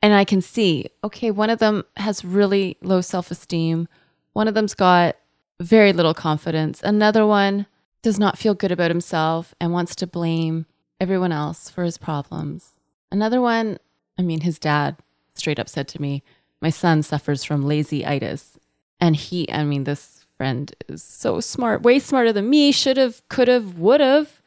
and 0.00 0.14
I 0.14 0.24
can 0.24 0.40
see, 0.40 0.86
okay, 1.04 1.30
one 1.30 1.50
of 1.50 1.58
them 1.58 1.84
has 1.96 2.24
really 2.24 2.78
low 2.80 3.02
self 3.02 3.30
esteem, 3.30 3.86
one 4.32 4.48
of 4.48 4.54
them's 4.54 4.74
got 4.74 5.16
very 5.60 5.92
little 5.92 6.14
confidence, 6.14 6.80
another 6.82 7.26
one 7.26 7.66
does 8.02 8.18
not 8.18 8.38
feel 8.38 8.54
good 8.54 8.72
about 8.72 8.90
himself 8.90 9.54
and 9.60 9.72
wants 9.72 9.94
to 9.96 10.06
blame 10.06 10.64
everyone 10.98 11.32
else 11.32 11.68
for 11.68 11.84
his 11.84 11.98
problems. 11.98 12.78
Another 13.12 13.40
one, 13.40 13.78
I 14.18 14.22
mean, 14.22 14.40
his 14.40 14.58
dad 14.58 14.96
straight 15.34 15.58
up 15.58 15.68
said 15.68 15.88
to 15.88 16.00
me, 16.00 16.22
my 16.60 16.70
son 16.70 17.02
suffers 17.02 17.44
from 17.44 17.62
lazy-itis. 17.62 18.58
And 19.00 19.16
he, 19.16 19.50
I 19.50 19.64
mean, 19.64 19.84
this 19.84 20.26
friend 20.36 20.74
is 20.88 21.02
so 21.02 21.40
smart, 21.40 21.82
way 21.82 21.98
smarter 21.98 22.32
than 22.32 22.50
me, 22.50 22.72
should 22.72 22.96
have, 22.96 23.26
could 23.28 23.48
have, 23.48 23.78
would 23.78 24.00
have 24.00 24.42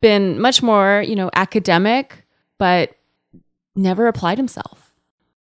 been 0.00 0.40
much 0.40 0.62
more, 0.62 1.02
you 1.06 1.16
know, 1.16 1.30
academic, 1.34 2.24
but 2.58 2.96
never 3.74 4.06
applied 4.06 4.38
himself. 4.38 4.94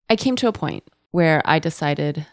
I 0.09 0.17
came 0.17 0.37
to 0.37 0.49
a 0.49 0.52
point 0.52 0.85
where 1.11 1.43
I 1.45 1.59
decided 1.59 2.26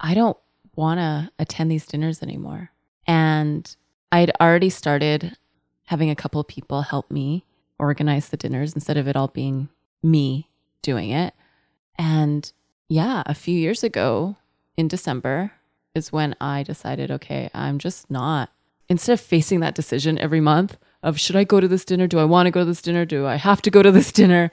I 0.00 0.14
don't 0.14 0.36
want 0.74 0.98
to 0.98 1.30
attend 1.38 1.70
these 1.70 1.86
dinners 1.86 2.22
anymore. 2.22 2.70
And 3.06 3.74
I'd 4.12 4.32
already 4.40 4.70
started 4.70 5.36
having 5.84 6.10
a 6.10 6.16
couple 6.16 6.42
people 6.44 6.82
help 6.82 7.10
me 7.10 7.44
organize 7.78 8.28
the 8.28 8.36
dinners 8.36 8.74
instead 8.74 8.96
of 8.96 9.06
it 9.08 9.16
all 9.16 9.28
being 9.28 9.68
me 10.02 10.48
doing 10.82 11.10
it. 11.10 11.34
And 11.98 12.50
yeah, 12.88 13.22
a 13.26 13.34
few 13.34 13.58
years 13.58 13.82
ago 13.82 14.36
in 14.76 14.88
December 14.88 15.52
is 15.94 16.12
when 16.12 16.34
I 16.40 16.62
decided, 16.62 17.10
okay, 17.10 17.50
I'm 17.54 17.78
just 17.78 18.10
not, 18.10 18.50
instead 18.88 19.14
of 19.14 19.20
facing 19.20 19.60
that 19.60 19.74
decision 19.74 20.18
every 20.18 20.40
month 20.40 20.76
of 21.02 21.18
should 21.18 21.36
I 21.36 21.44
go 21.44 21.60
to 21.60 21.68
this 21.68 21.84
dinner? 21.84 22.06
Do 22.06 22.18
I 22.18 22.24
want 22.24 22.46
to 22.46 22.50
go 22.50 22.60
to 22.60 22.66
this 22.66 22.82
dinner? 22.82 23.04
Do 23.04 23.26
I 23.26 23.36
have 23.36 23.62
to 23.62 23.70
go 23.70 23.82
to 23.82 23.90
this 23.90 24.12
dinner? 24.20 24.50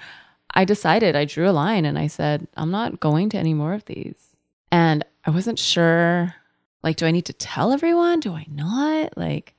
I 0.54 0.66
decided, 0.66 1.16
I 1.16 1.26
drew 1.26 1.50
a 1.50 1.52
line 1.52 1.86
and 1.86 1.98
I 1.98 2.08
said, 2.08 2.48
I'm 2.56 2.72
not 2.72 3.00
going 3.00 3.30
to 3.30 3.38
any 3.38 3.54
more 3.54 3.74
of 3.74 3.86
these. 3.86 4.36
And 4.72 5.04
I 5.26 5.32
wasn't 5.32 5.60
sure, 5.60 6.36
like, 6.84 6.98
do 6.98 7.06
I 7.06 7.12
need 7.12 7.26
to 7.26 7.34
tell 7.34 7.72
everyone? 7.72 8.20
Do 8.20 8.34
I 8.34 8.46
not? 8.50 9.18
Like, 9.18 9.56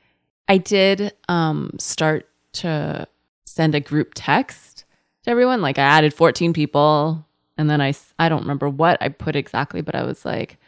I 0.48 0.58
did 0.58 1.12
um, 1.28 1.72
start 1.78 2.28
to 2.54 3.08
send 3.44 3.74
a 3.74 3.80
group 3.80 4.12
text 4.14 4.84
to 5.24 5.30
everyone. 5.30 5.62
Like, 5.62 5.78
I 5.78 5.82
added 5.82 6.14
14 6.14 6.52
people. 6.52 7.26
And 7.56 7.70
then 7.70 7.80
I, 7.80 7.94
I 8.18 8.28
don't 8.28 8.42
remember 8.42 8.68
what 8.68 8.98
I 9.00 9.08
put 9.08 9.36
exactly, 9.36 9.80
but 9.80 9.94
I 9.94 10.04
was 10.04 10.24
like, 10.24 10.58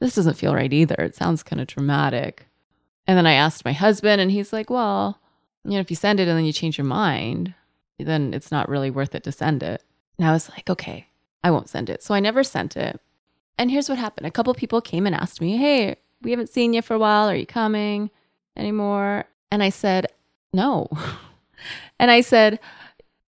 this 0.00 0.14
doesn't 0.14 0.36
feel 0.36 0.54
right 0.54 0.72
either. 0.72 0.96
It 0.98 1.14
sounds 1.14 1.42
kind 1.42 1.60
of 1.60 1.68
dramatic. 1.68 2.46
And 3.06 3.16
then 3.16 3.26
I 3.26 3.32
asked 3.32 3.64
my 3.64 3.72
husband, 3.72 4.20
and 4.20 4.30
he's 4.30 4.52
like, 4.52 4.70
well, 4.70 5.20
you 5.64 5.72
know, 5.72 5.80
if 5.80 5.90
you 5.90 5.96
send 5.96 6.20
it 6.20 6.28
and 6.28 6.36
then 6.36 6.44
you 6.44 6.52
change 6.52 6.76
your 6.76 6.86
mind, 6.86 7.54
then 7.98 8.34
it's 8.34 8.50
not 8.50 8.68
really 8.68 8.90
worth 8.90 9.14
it 9.14 9.24
to 9.24 9.32
send 9.32 9.62
it. 9.62 9.82
And 10.18 10.28
I 10.28 10.32
was 10.32 10.50
like, 10.50 10.68
okay, 10.68 11.08
I 11.42 11.50
won't 11.50 11.68
send 11.68 11.90
it. 11.90 12.02
So 12.02 12.14
I 12.14 12.20
never 12.20 12.44
sent 12.44 12.76
it. 12.76 13.00
And 13.58 13.70
here's 13.70 13.88
what 13.88 13.98
happened 13.98 14.26
a 14.26 14.30
couple 14.30 14.52
people 14.54 14.80
came 14.80 15.06
and 15.06 15.14
asked 15.14 15.40
me, 15.40 15.56
hey, 15.56 15.96
we 16.22 16.30
haven't 16.30 16.48
seen 16.48 16.72
you 16.72 16.82
for 16.82 16.94
a 16.94 16.98
while. 16.98 17.28
Are 17.28 17.36
you 17.36 17.46
coming 17.46 18.10
anymore? 18.56 19.24
And 19.50 19.62
I 19.62 19.68
said, 19.68 20.06
no. 20.52 20.88
and 21.98 22.10
I 22.10 22.20
said, 22.20 22.58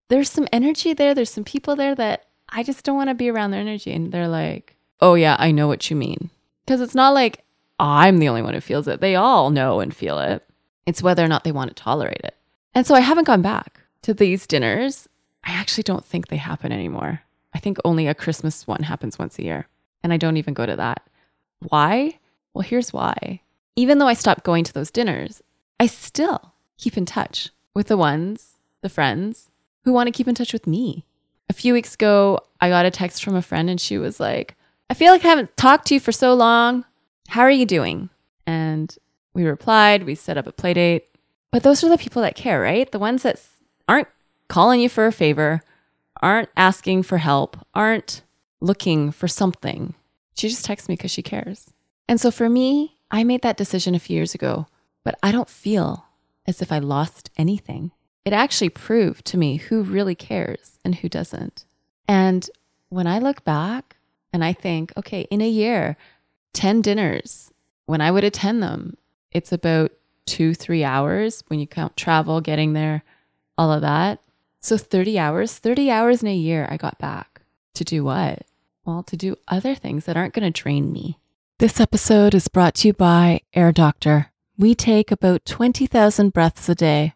there's 0.08 0.30
some 0.30 0.48
energy 0.52 0.94
there. 0.94 1.14
There's 1.14 1.30
some 1.30 1.44
people 1.44 1.76
there 1.76 1.94
that 1.94 2.25
I 2.48 2.62
just 2.62 2.84
don't 2.84 2.96
want 2.96 3.08
to 3.10 3.14
be 3.14 3.30
around 3.30 3.50
their 3.50 3.60
energy. 3.60 3.92
And 3.92 4.12
they're 4.12 4.28
like, 4.28 4.76
oh, 5.00 5.14
yeah, 5.14 5.36
I 5.38 5.50
know 5.50 5.68
what 5.68 5.90
you 5.90 5.96
mean. 5.96 6.30
Because 6.64 6.80
it's 6.80 6.94
not 6.94 7.14
like 7.14 7.44
I'm 7.78 8.18
the 8.18 8.28
only 8.28 8.42
one 8.42 8.54
who 8.54 8.60
feels 8.60 8.88
it. 8.88 9.00
They 9.00 9.16
all 9.16 9.50
know 9.50 9.80
and 9.80 9.94
feel 9.94 10.18
it. 10.18 10.44
It's 10.86 11.02
whether 11.02 11.24
or 11.24 11.28
not 11.28 11.44
they 11.44 11.52
want 11.52 11.70
to 11.70 11.74
tolerate 11.74 12.20
it. 12.24 12.36
And 12.74 12.86
so 12.86 12.94
I 12.94 13.00
haven't 13.00 13.24
gone 13.24 13.42
back 13.42 13.80
to 14.02 14.14
these 14.14 14.46
dinners. 14.46 15.08
I 15.44 15.52
actually 15.52 15.82
don't 15.82 16.04
think 16.04 16.28
they 16.28 16.36
happen 16.36 16.72
anymore. 16.72 17.22
I 17.54 17.58
think 17.58 17.78
only 17.84 18.06
a 18.06 18.14
Christmas 18.14 18.66
one 18.66 18.84
happens 18.84 19.18
once 19.18 19.38
a 19.38 19.44
year. 19.44 19.66
And 20.02 20.12
I 20.12 20.16
don't 20.16 20.36
even 20.36 20.54
go 20.54 20.66
to 20.66 20.76
that. 20.76 21.02
Why? 21.60 22.18
Well, 22.54 22.62
here's 22.62 22.92
why. 22.92 23.40
Even 23.74 23.98
though 23.98 24.06
I 24.06 24.14
stopped 24.14 24.44
going 24.44 24.64
to 24.64 24.72
those 24.72 24.90
dinners, 24.90 25.42
I 25.78 25.86
still 25.86 26.52
keep 26.78 26.96
in 26.96 27.06
touch 27.06 27.50
with 27.74 27.88
the 27.88 27.96
ones, 27.96 28.54
the 28.82 28.88
friends 28.88 29.50
who 29.84 29.92
want 29.92 30.06
to 30.06 30.12
keep 30.12 30.28
in 30.28 30.34
touch 30.34 30.52
with 30.52 30.66
me. 30.66 31.04
A 31.48 31.52
few 31.52 31.72
weeks 31.72 31.94
ago, 31.94 32.40
I 32.60 32.68
got 32.68 32.86
a 32.86 32.90
text 32.90 33.22
from 33.22 33.34
a 33.34 33.42
friend 33.42 33.70
and 33.70 33.80
she 33.80 33.98
was 33.98 34.18
like, 34.18 34.56
I 34.90 34.94
feel 34.94 35.12
like 35.12 35.24
I 35.24 35.28
haven't 35.28 35.56
talked 35.56 35.86
to 35.88 35.94
you 35.94 36.00
for 36.00 36.12
so 36.12 36.34
long. 36.34 36.84
How 37.28 37.42
are 37.42 37.50
you 37.50 37.66
doing? 37.66 38.08
And 38.46 38.94
we 39.34 39.44
replied, 39.44 40.04
we 40.04 40.14
set 40.14 40.38
up 40.38 40.46
a 40.46 40.52
play 40.52 40.74
date. 40.74 41.08
But 41.50 41.62
those 41.62 41.82
are 41.82 41.88
the 41.88 41.98
people 41.98 42.22
that 42.22 42.36
care, 42.36 42.60
right? 42.60 42.90
The 42.90 42.98
ones 42.98 43.22
that 43.22 43.40
aren't 43.88 44.08
calling 44.48 44.80
you 44.80 44.88
for 44.88 45.06
a 45.06 45.12
favor, 45.12 45.62
aren't 46.22 46.48
asking 46.56 47.02
for 47.04 47.18
help, 47.18 47.56
aren't 47.74 48.22
looking 48.60 49.10
for 49.10 49.28
something. 49.28 49.94
She 50.34 50.48
just 50.48 50.64
texts 50.64 50.88
me 50.88 50.96
because 50.96 51.10
she 51.10 51.22
cares. 51.22 51.70
And 52.08 52.20
so 52.20 52.30
for 52.30 52.48
me, 52.48 52.96
I 53.10 53.24
made 53.24 53.42
that 53.42 53.56
decision 53.56 53.94
a 53.94 53.98
few 54.00 54.16
years 54.16 54.34
ago, 54.34 54.66
but 55.04 55.16
I 55.22 55.32
don't 55.32 55.48
feel 55.48 56.06
as 56.46 56.62
if 56.62 56.70
I 56.72 56.78
lost 56.78 57.30
anything. 57.36 57.92
It 58.26 58.32
actually 58.32 58.70
proved 58.70 59.24
to 59.26 59.38
me 59.38 59.56
who 59.56 59.84
really 59.84 60.16
cares 60.16 60.80
and 60.84 60.96
who 60.96 61.08
doesn't. 61.08 61.64
And 62.08 62.50
when 62.88 63.06
I 63.06 63.20
look 63.20 63.44
back 63.44 63.96
and 64.32 64.42
I 64.42 64.52
think, 64.52 64.92
okay, 64.96 65.28
in 65.30 65.40
a 65.40 65.48
year, 65.48 65.96
10 66.52 66.82
dinners, 66.82 67.52
when 67.86 68.00
I 68.00 68.10
would 68.10 68.24
attend 68.24 68.64
them, 68.64 68.96
it's 69.30 69.52
about 69.52 69.92
two, 70.24 70.54
three 70.54 70.82
hours 70.82 71.44
when 71.46 71.60
you 71.60 71.68
count 71.68 71.96
travel, 71.96 72.40
getting 72.40 72.72
there, 72.72 73.04
all 73.56 73.72
of 73.72 73.82
that. 73.82 74.20
So 74.60 74.76
30 74.76 75.20
hours, 75.20 75.56
30 75.56 75.88
hours 75.88 76.20
in 76.20 76.28
a 76.28 76.34
year, 76.34 76.66
I 76.68 76.76
got 76.76 76.98
back 76.98 77.42
to 77.74 77.84
do 77.84 78.02
what? 78.02 78.42
Well, 78.84 79.04
to 79.04 79.16
do 79.16 79.36
other 79.46 79.76
things 79.76 80.04
that 80.06 80.16
aren't 80.16 80.34
going 80.34 80.52
to 80.52 80.62
drain 80.62 80.92
me. 80.92 81.20
This 81.60 81.78
episode 81.78 82.34
is 82.34 82.48
brought 82.48 82.74
to 82.76 82.88
you 82.88 82.92
by 82.92 83.42
Air 83.54 83.70
Doctor. 83.70 84.32
We 84.58 84.74
take 84.74 85.12
about 85.12 85.44
20,000 85.44 86.32
breaths 86.32 86.68
a 86.68 86.74
day. 86.74 87.15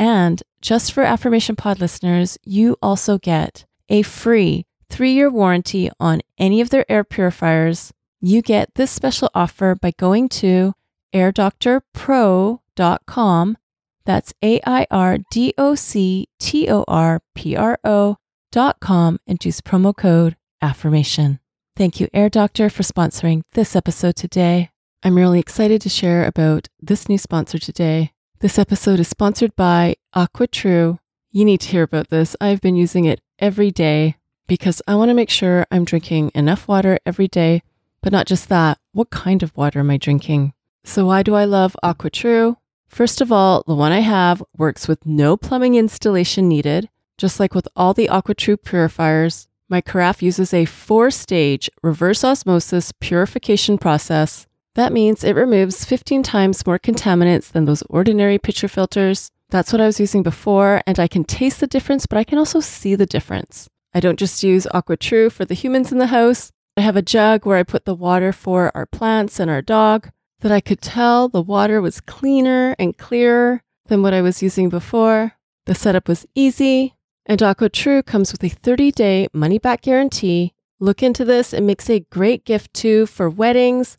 And 0.00 0.42
just 0.62 0.92
for 0.92 1.02
Affirmation 1.02 1.56
Pod 1.56 1.78
listeners, 1.78 2.38
you 2.42 2.78
also 2.80 3.18
get 3.18 3.66
a 3.90 4.00
free 4.00 4.64
three 4.88 5.12
year 5.12 5.30
warranty 5.30 5.90
on 6.00 6.22
any 6.38 6.62
of 6.62 6.70
their 6.70 6.90
air 6.90 7.04
purifiers. 7.04 7.92
You 8.20 8.40
get 8.40 8.74
this 8.76 8.90
special 8.90 9.28
offer 9.34 9.74
by 9.74 9.90
going 9.98 10.30
to 10.40 10.72
airdoctorpro.com. 11.12 13.58
That's 14.06 14.32
A 14.42 14.60
I 14.66 14.86
R 14.90 15.18
D 15.30 15.52
O 15.58 15.74
C 15.74 16.28
T 16.38 16.70
O 16.70 16.82
R 16.88 17.20
P 17.34 17.54
R 17.54 17.78
O.com 17.84 19.20
and 19.26 19.44
use 19.44 19.60
promo 19.60 19.94
code 19.94 20.36
AFFIRMATION. 20.62 21.40
Thank 21.76 22.00
you, 22.00 22.08
Air 22.14 22.30
Doctor, 22.30 22.70
for 22.70 22.82
sponsoring 22.82 23.42
this 23.52 23.76
episode 23.76 24.16
today. 24.16 24.70
I'm 25.02 25.16
really 25.16 25.40
excited 25.40 25.82
to 25.82 25.90
share 25.90 26.24
about 26.24 26.68
this 26.80 27.06
new 27.06 27.18
sponsor 27.18 27.58
today. 27.58 28.12
This 28.40 28.58
episode 28.58 28.98
is 29.00 29.08
sponsored 29.08 29.54
by 29.54 29.96
AquaTrue. 30.16 30.98
You 31.30 31.44
need 31.44 31.60
to 31.60 31.68
hear 31.68 31.82
about 31.82 32.08
this. 32.08 32.34
I've 32.40 32.62
been 32.62 32.74
using 32.74 33.04
it 33.04 33.20
every 33.38 33.70
day 33.70 34.16
because 34.46 34.80
I 34.88 34.94
want 34.94 35.10
to 35.10 35.14
make 35.14 35.28
sure 35.28 35.66
I'm 35.70 35.84
drinking 35.84 36.30
enough 36.34 36.66
water 36.66 36.98
every 37.04 37.28
day, 37.28 37.62
but 38.00 38.14
not 38.14 38.26
just 38.26 38.48
that. 38.48 38.78
What 38.92 39.10
kind 39.10 39.42
of 39.42 39.54
water 39.58 39.80
am 39.80 39.90
I 39.90 39.98
drinking? 39.98 40.54
So, 40.84 41.04
why 41.04 41.22
do 41.22 41.34
I 41.34 41.44
love 41.44 41.76
AquaTrue? 41.84 42.56
First 42.88 43.20
of 43.20 43.30
all, 43.30 43.62
the 43.66 43.74
one 43.74 43.92
I 43.92 44.00
have 44.00 44.42
works 44.56 44.88
with 44.88 45.04
no 45.04 45.36
plumbing 45.36 45.74
installation 45.74 46.48
needed. 46.48 46.88
Just 47.18 47.40
like 47.40 47.54
with 47.54 47.68
all 47.76 47.92
the 47.92 48.08
AquaTrue 48.08 48.64
purifiers, 48.64 49.48
my 49.68 49.82
carafe 49.82 50.22
uses 50.22 50.54
a 50.54 50.64
four 50.64 51.10
stage 51.10 51.68
reverse 51.82 52.24
osmosis 52.24 52.90
purification 53.00 53.76
process. 53.76 54.46
That 54.74 54.92
means 54.92 55.24
it 55.24 55.34
removes 55.34 55.84
15 55.84 56.22
times 56.22 56.64
more 56.66 56.78
contaminants 56.78 57.50
than 57.50 57.64
those 57.64 57.82
ordinary 57.90 58.38
pitcher 58.38 58.68
filters. 58.68 59.30
That's 59.50 59.72
what 59.72 59.80
I 59.80 59.86
was 59.86 59.98
using 59.98 60.22
before, 60.22 60.80
and 60.86 60.98
I 61.00 61.08
can 61.08 61.24
taste 61.24 61.58
the 61.58 61.66
difference, 61.66 62.06
but 62.06 62.18
I 62.18 62.24
can 62.24 62.38
also 62.38 62.60
see 62.60 62.94
the 62.94 63.06
difference. 63.06 63.68
I 63.92 63.98
don't 63.98 64.18
just 64.18 64.44
use 64.44 64.68
AquaTrue 64.72 65.32
for 65.32 65.44
the 65.44 65.54
humans 65.54 65.90
in 65.90 65.98
the 65.98 66.06
house. 66.06 66.52
I 66.76 66.82
have 66.82 66.96
a 66.96 67.02
jug 67.02 67.44
where 67.44 67.58
I 67.58 67.64
put 67.64 67.84
the 67.84 67.94
water 67.94 68.32
for 68.32 68.70
our 68.74 68.86
plants 68.86 69.40
and 69.40 69.50
our 69.50 69.60
dog 69.60 70.10
that 70.40 70.52
I 70.52 70.60
could 70.60 70.80
tell 70.80 71.28
the 71.28 71.42
water 71.42 71.80
was 71.80 72.00
cleaner 72.00 72.76
and 72.78 72.96
clearer 72.96 73.62
than 73.86 74.02
what 74.02 74.14
I 74.14 74.22
was 74.22 74.42
using 74.42 74.68
before. 74.68 75.32
The 75.66 75.74
setup 75.74 76.08
was 76.08 76.26
easy, 76.34 76.94
and 77.26 77.40
AquaTrue 77.40 78.06
comes 78.06 78.30
with 78.30 78.44
a 78.44 78.48
30 78.48 78.92
day 78.92 79.28
money 79.32 79.58
back 79.58 79.82
guarantee. 79.82 80.54
Look 80.78 81.02
into 81.02 81.24
this, 81.24 81.52
it 81.52 81.62
makes 81.62 81.90
a 81.90 82.06
great 82.08 82.44
gift 82.44 82.72
too 82.72 83.06
for 83.06 83.28
weddings, 83.28 83.98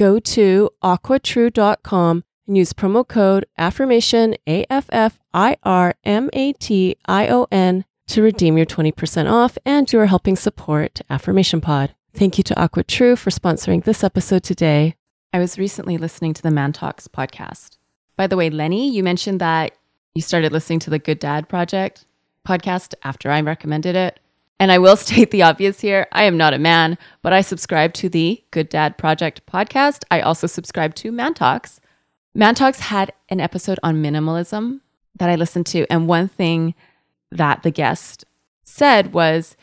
Go 0.00 0.18
to 0.18 0.70
aquatrue.com 0.82 2.24
and 2.46 2.56
use 2.56 2.72
promo 2.72 3.06
code 3.06 3.44
affirmation 3.58 4.34
A 4.48 4.64
F 4.70 4.86
F 4.88 5.18
I 5.34 5.58
R 5.62 5.94
M 6.04 6.30
A 6.32 6.54
T 6.54 6.96
I 7.04 7.28
O 7.28 7.46
N 7.52 7.84
to 8.06 8.22
redeem 8.22 8.56
your 8.56 8.64
20% 8.64 9.30
off 9.30 9.58
and 9.66 9.92
you 9.92 10.00
are 10.00 10.06
helping 10.06 10.36
support 10.36 11.02
Affirmation 11.10 11.60
Pod. 11.60 11.94
Thank 12.14 12.38
you 12.38 12.44
to 12.44 12.54
AquaTrue 12.54 13.18
for 13.18 13.28
sponsoring 13.28 13.84
this 13.84 14.02
episode 14.02 14.42
today. 14.42 14.94
I 15.34 15.38
was 15.38 15.58
recently 15.58 15.98
listening 15.98 16.32
to 16.32 16.42
the 16.42 16.50
Man 16.50 16.72
Talks 16.72 17.06
podcast. 17.06 17.76
By 18.16 18.26
the 18.26 18.38
way, 18.38 18.48
Lenny, 18.48 18.90
you 18.90 19.02
mentioned 19.02 19.38
that 19.42 19.72
you 20.14 20.22
started 20.22 20.50
listening 20.50 20.78
to 20.78 20.88
the 20.88 20.98
Good 20.98 21.18
Dad 21.18 21.46
Project 21.46 22.06
podcast 22.48 22.94
after 23.02 23.30
I 23.30 23.42
recommended 23.42 23.96
it. 23.96 24.18
And 24.60 24.70
I 24.70 24.78
will 24.78 24.96
state 24.96 25.32
the 25.32 25.42
obvious 25.42 25.80
here 25.80 26.06
I 26.12 26.24
am 26.24 26.36
not 26.36 26.54
a 26.54 26.58
man, 26.58 26.98
but 27.22 27.32
I 27.32 27.40
subscribe 27.40 27.94
to 27.94 28.08
the 28.08 28.44
Good 28.52 28.68
Dad 28.68 28.98
Project 28.98 29.44
podcast. 29.46 30.04
I 30.10 30.20
also 30.20 30.46
subscribe 30.46 30.94
to 30.96 31.10
Man 31.10 31.34
Talks. 31.34 31.80
Man 32.34 32.54
Talks 32.54 32.80
had 32.80 33.12
an 33.30 33.40
episode 33.40 33.80
on 33.82 34.02
minimalism 34.02 34.80
that 35.16 35.30
I 35.30 35.34
listened 35.34 35.66
to. 35.66 35.90
And 35.90 36.06
one 36.06 36.28
thing 36.28 36.74
that 37.32 37.62
the 37.62 37.70
guest 37.70 38.24
said 38.62 39.12
was, 39.12 39.56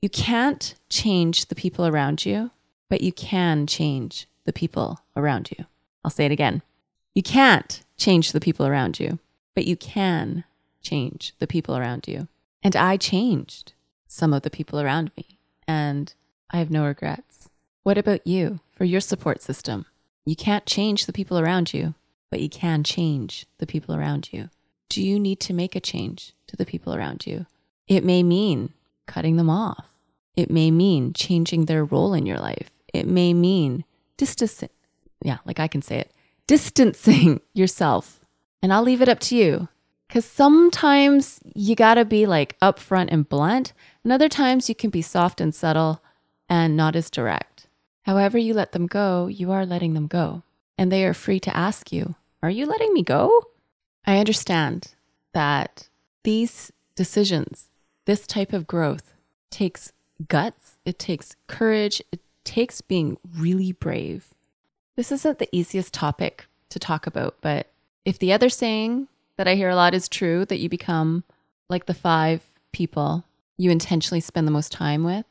You 0.00 0.08
can't 0.08 0.74
change 0.88 1.46
the 1.46 1.54
people 1.54 1.86
around 1.86 2.24
you, 2.24 2.50
but 2.88 3.02
you 3.02 3.12
can 3.12 3.66
change 3.66 4.26
the 4.44 4.52
people 4.52 5.00
around 5.14 5.50
you. 5.50 5.66
I'll 6.02 6.10
say 6.10 6.24
it 6.24 6.32
again. 6.32 6.62
You 7.14 7.22
can't 7.22 7.82
change 7.98 8.32
the 8.32 8.40
people 8.40 8.66
around 8.66 8.98
you, 8.98 9.18
but 9.54 9.66
you 9.66 9.76
can 9.76 10.44
change 10.80 11.34
the 11.38 11.46
people 11.46 11.76
around 11.76 12.08
you. 12.08 12.28
And 12.62 12.74
I 12.74 12.96
changed 12.96 13.74
some 14.08 14.32
of 14.32 14.42
the 14.42 14.50
people 14.50 14.80
around 14.80 15.12
me, 15.16 15.38
and 15.68 16.12
I 16.50 16.58
have 16.58 16.70
no 16.70 16.84
regrets. 16.84 17.48
What 17.84 17.98
about 17.98 18.26
you 18.26 18.60
for 18.72 18.84
your 18.84 19.00
support 19.00 19.40
system? 19.40 19.86
You 20.26 20.34
can't 20.34 20.66
change 20.66 21.06
the 21.06 21.12
people 21.12 21.38
around 21.38 21.72
you, 21.72 21.94
but 22.30 22.40
you 22.40 22.48
can 22.48 22.82
change 22.82 23.46
the 23.58 23.66
people 23.66 23.94
around 23.94 24.32
you. 24.32 24.50
Do 24.88 25.02
you 25.02 25.20
need 25.20 25.38
to 25.40 25.54
make 25.54 25.76
a 25.76 25.80
change 25.80 26.32
to 26.48 26.56
the 26.56 26.66
people 26.66 26.94
around 26.94 27.26
you? 27.26 27.46
It 27.86 28.04
may 28.04 28.22
mean 28.22 28.72
cutting 29.06 29.36
them 29.36 29.48
off. 29.48 29.86
It 30.36 30.50
may 30.50 30.70
mean 30.70 31.12
changing 31.12 31.64
their 31.64 31.84
role 31.84 32.14
in 32.14 32.26
your 32.26 32.38
life. 32.38 32.70
It 32.92 33.06
may 33.06 33.32
mean 33.34 33.84
distancing. 34.16 34.70
Yeah, 35.22 35.38
like 35.44 35.60
I 35.60 35.68
can 35.68 35.82
say 35.82 35.98
it 35.98 36.12
distancing 36.48 37.40
yourself. 37.54 38.20
And 38.60 38.72
I'll 38.72 38.82
leave 38.82 39.00
it 39.00 39.08
up 39.08 39.20
to 39.20 39.36
you. 39.36 39.68
Because 40.08 40.24
sometimes 40.24 41.38
you 41.54 41.76
got 41.76 41.94
to 41.94 42.04
be 42.04 42.26
like 42.26 42.58
upfront 42.60 43.08
and 43.10 43.28
blunt, 43.28 43.74
and 44.02 44.12
other 44.12 44.28
times 44.28 44.68
you 44.68 44.74
can 44.74 44.88
be 44.90 45.02
soft 45.02 45.40
and 45.40 45.54
subtle 45.54 46.02
and 46.48 46.76
not 46.76 46.96
as 46.96 47.10
direct. 47.10 47.66
However, 48.02 48.38
you 48.38 48.54
let 48.54 48.72
them 48.72 48.86
go, 48.86 49.26
you 49.26 49.52
are 49.52 49.66
letting 49.66 49.92
them 49.92 50.06
go. 50.06 50.42
And 50.78 50.90
they 50.90 51.04
are 51.04 51.12
free 51.12 51.40
to 51.40 51.54
ask 51.54 51.92
you, 51.92 52.14
Are 52.42 52.50
you 52.50 52.64
letting 52.64 52.94
me 52.94 53.02
go? 53.02 53.48
I 54.06 54.18
understand 54.18 54.94
that 55.34 55.88
these 56.22 56.72
decisions, 56.94 57.68
this 58.06 58.26
type 58.26 58.54
of 58.54 58.66
growth, 58.66 59.12
takes 59.50 59.92
guts, 60.26 60.78
it 60.86 60.98
takes 60.98 61.36
courage, 61.46 62.00
it 62.10 62.20
takes 62.44 62.80
being 62.80 63.18
really 63.36 63.72
brave. 63.72 64.32
This 64.96 65.12
isn't 65.12 65.38
the 65.38 65.48
easiest 65.52 65.92
topic 65.92 66.46
to 66.70 66.78
talk 66.78 67.06
about, 67.06 67.36
but 67.42 67.66
if 68.04 68.18
the 68.18 68.32
other 68.32 68.48
saying 68.48 69.08
that 69.38 69.48
I 69.48 69.54
hear 69.54 69.70
a 69.70 69.76
lot 69.76 69.94
is 69.94 70.08
true, 70.08 70.44
that 70.44 70.58
you 70.58 70.68
become 70.68 71.24
like 71.70 71.86
the 71.86 71.94
five 71.94 72.42
people 72.72 73.24
you 73.56 73.70
intentionally 73.70 74.20
spend 74.20 74.46
the 74.46 74.52
most 74.52 74.70
time 74.70 75.04
with, 75.04 75.24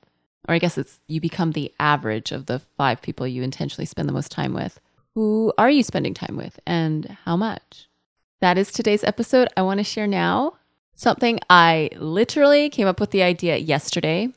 or 0.47 0.55
I 0.55 0.59
guess 0.59 0.77
it's 0.77 0.99
you 1.07 1.21
become 1.21 1.51
the 1.51 1.71
average 1.79 2.31
of 2.31 2.47
the 2.47 2.59
five 2.77 3.01
people 3.01 3.27
you 3.27 3.43
intentionally 3.43 3.85
spend 3.85 4.09
the 4.09 4.13
most 4.13 4.31
time 4.31 4.53
with. 4.53 4.79
Who 5.13 5.53
are 5.57 5.69
you 5.69 5.83
spending 5.83 6.13
time 6.13 6.37
with 6.37 6.59
and 6.65 7.17
how 7.25 7.35
much? 7.35 7.87
That 8.39 8.57
is 8.57 8.71
today's 8.71 9.03
episode. 9.03 9.49
I 9.57 9.61
want 9.61 9.79
to 9.79 9.83
share 9.83 10.07
now 10.07 10.53
something 10.95 11.39
I 11.49 11.89
literally 11.97 12.69
came 12.69 12.87
up 12.87 12.99
with 12.99 13.11
the 13.11 13.23
idea 13.23 13.57
yesterday 13.57 14.29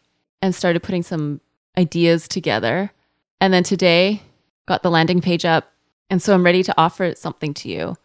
and 0.43 0.55
started 0.55 0.83
putting 0.83 1.03
some 1.03 1.41
ideas 1.79 2.27
together. 2.27 2.93
And 3.41 3.53
then 3.53 3.63
today 3.63 4.23
got 4.67 4.83
the 4.83 4.91
landing 4.91 5.21
page 5.21 5.45
up. 5.45 5.71
And 6.09 6.21
so 6.21 6.35
I'm 6.35 6.45
ready 6.45 6.63
to 6.65 6.75
offer 6.77 7.15
something 7.15 7.55
to 7.55 7.69
you. 7.69 7.97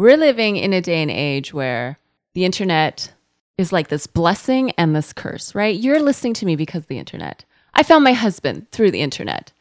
We're 0.00 0.16
living 0.16 0.56
in 0.56 0.72
a 0.72 0.80
day 0.80 1.02
and 1.02 1.10
age 1.10 1.52
where 1.52 1.98
the 2.32 2.46
internet 2.46 3.12
is 3.58 3.70
like 3.70 3.88
this 3.88 4.06
blessing 4.06 4.70
and 4.78 4.96
this 4.96 5.12
curse, 5.12 5.54
right? 5.54 5.78
You're 5.78 6.00
listening 6.00 6.32
to 6.34 6.46
me 6.46 6.56
because 6.56 6.86
the 6.86 6.96
internet. 6.96 7.44
I 7.74 7.82
found 7.82 8.02
my 8.02 8.14
husband 8.14 8.70
through 8.72 8.92
the 8.92 9.02
internet. 9.02 9.52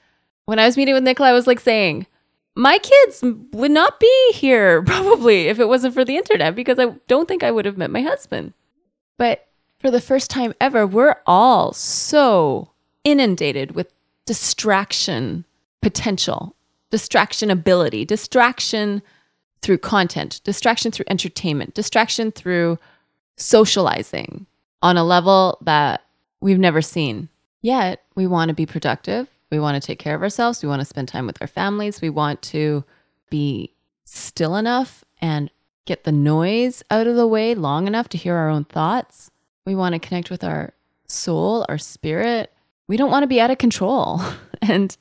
When 0.46 0.58
I 0.58 0.66
was 0.66 0.78
meeting 0.78 0.94
with 0.94 1.04
Nicola, 1.04 1.28
I 1.28 1.34
was 1.34 1.46
like 1.46 1.60
saying, 1.60 2.08
my 2.56 2.78
kids 2.78 3.22
would 3.52 3.72
not 3.72 4.00
be 4.00 4.32
here 4.32 4.82
probably 4.86 5.48
if 5.48 5.60
it 5.60 5.68
wasn't 5.68 5.94
for 5.94 6.06
the 6.06 6.16
internet 6.16 6.56
because 6.56 6.80
I 6.80 6.86
don't 7.10 7.28
think 7.28 7.44
I 7.44 7.52
would 7.52 7.66
have 7.66 7.78
met 7.78 7.92
my 7.92 8.02
husband. 8.02 8.54
But 9.18 9.46
for 9.78 9.92
the 9.92 10.00
first 10.00 10.30
time 10.30 10.54
ever, 10.62 10.88
we're 10.88 11.18
all 11.28 11.74
so 11.74 12.72
inundated 13.04 13.72
with 13.76 13.92
distraction 14.26 15.44
potential, 15.82 16.56
distraction 16.92 17.52
ability, 17.52 18.06
distraction 18.06 19.02
through 19.62 19.78
content, 19.80 20.42
distraction 20.44 20.92
through 20.92 21.06
entertainment, 21.10 21.74
distraction 21.74 22.32
through 22.32 22.78
socializing 23.36 24.46
on 24.82 24.98
a 24.98 25.04
level 25.04 25.58
that 25.62 26.04
we've 26.42 26.60
never 26.60 26.82
seen. 26.82 27.30
Yet 27.62 28.04
we 28.16 28.28
want 28.28 28.50
to 28.50 28.56
be 28.56 28.66
productive. 28.66 29.28
We 29.52 29.60
want 29.60 29.82
to 29.82 29.86
take 29.86 30.00
care 30.00 30.16
of 30.16 30.22
ourselves. 30.22 30.64
We 30.64 30.70
want 30.70 30.82
to 30.82 30.86
spend 30.86 31.08
time 31.08 31.28
with 31.28 31.42
our 31.42 31.48
families. 31.48 32.02
We 32.02 32.10
want 32.10 32.42
to 32.44 32.84
be 33.30 33.74
still 34.06 34.56
enough 34.56 35.04
and 35.22 35.52
get 35.86 36.04
the 36.04 36.12
noise 36.12 36.84
out 36.90 37.08
of 37.08 37.16
the 37.16 37.28
way 37.28 37.56
long 37.56 37.88
enough 37.88 38.10
to 38.10 38.18
hear 38.18 38.36
our 38.36 38.50
own 38.50 38.64
thoughts. 38.64 39.32
We 39.66 39.76
want 39.76 39.94
to 39.94 40.00
connect 40.00 40.30
with 40.30 40.44
our 40.44 40.74
soul, 41.08 41.66
our 41.68 41.78
spirit. 41.78 42.54
We 42.88 42.96
don't 42.96 43.12
want 43.12 43.24
to 43.24 43.28
be 43.28 43.42
out 43.42 43.52
of 43.52 43.58
control. 43.58 44.22
and 44.62 44.96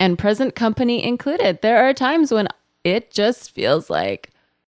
and 0.00 0.18
present 0.18 0.54
company 0.54 1.04
included. 1.04 1.62
There 1.62 1.88
are 1.88 1.94
times 1.94 2.32
when 2.32 2.48
it 2.84 3.10
just 3.10 3.50
feels 3.50 3.90
like 3.90 4.30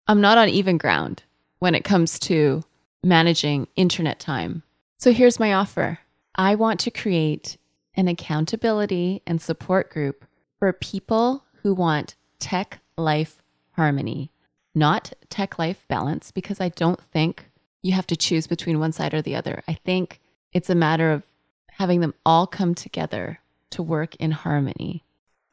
I'm 0.08 0.20
not 0.20 0.38
on 0.38 0.50
even 0.50 0.78
ground 0.78 1.24
when 1.60 1.76
it 1.76 1.84
comes 1.84 2.20
to 2.20 2.64
managing 3.04 3.68
internet 3.76 4.20
time. 4.20 4.64
So 4.98 5.14
here's 5.14 5.40
my 5.40 5.54
offer 5.54 6.00
I 6.36 6.56
want 6.56 6.80
to 6.82 6.92
create 6.92 7.58
an 7.96 8.08
accountability 8.08 9.22
and 9.26 9.42
support 9.42 9.90
group 9.90 10.26
for 10.58 10.74
people 10.74 11.44
who 11.62 11.74
want 11.74 12.16
tech 12.40 12.80
life 12.98 13.42
harmony, 13.74 14.32
not 14.74 15.14
tech 15.30 15.60
life 15.60 15.86
balance, 15.88 16.32
because 16.32 16.60
I 16.60 16.70
don't 16.70 17.02
think 17.02 17.50
you 17.82 17.94
have 17.94 18.08
to 18.08 18.16
choose 18.16 18.48
between 18.48 18.80
one 18.80 18.92
side 18.92 19.14
or 19.14 19.22
the 19.22 19.36
other. 19.36 19.64
I 19.68 19.74
think 19.74 20.20
it's 20.52 20.70
a 20.70 20.76
matter 20.76 21.12
of 21.12 21.24
having 21.72 22.02
them 22.02 22.14
all 22.26 22.48
come 22.48 22.76
together 22.76 23.40
to 23.72 23.84
work 23.84 24.16
in 24.16 24.32
harmony. 24.32 25.04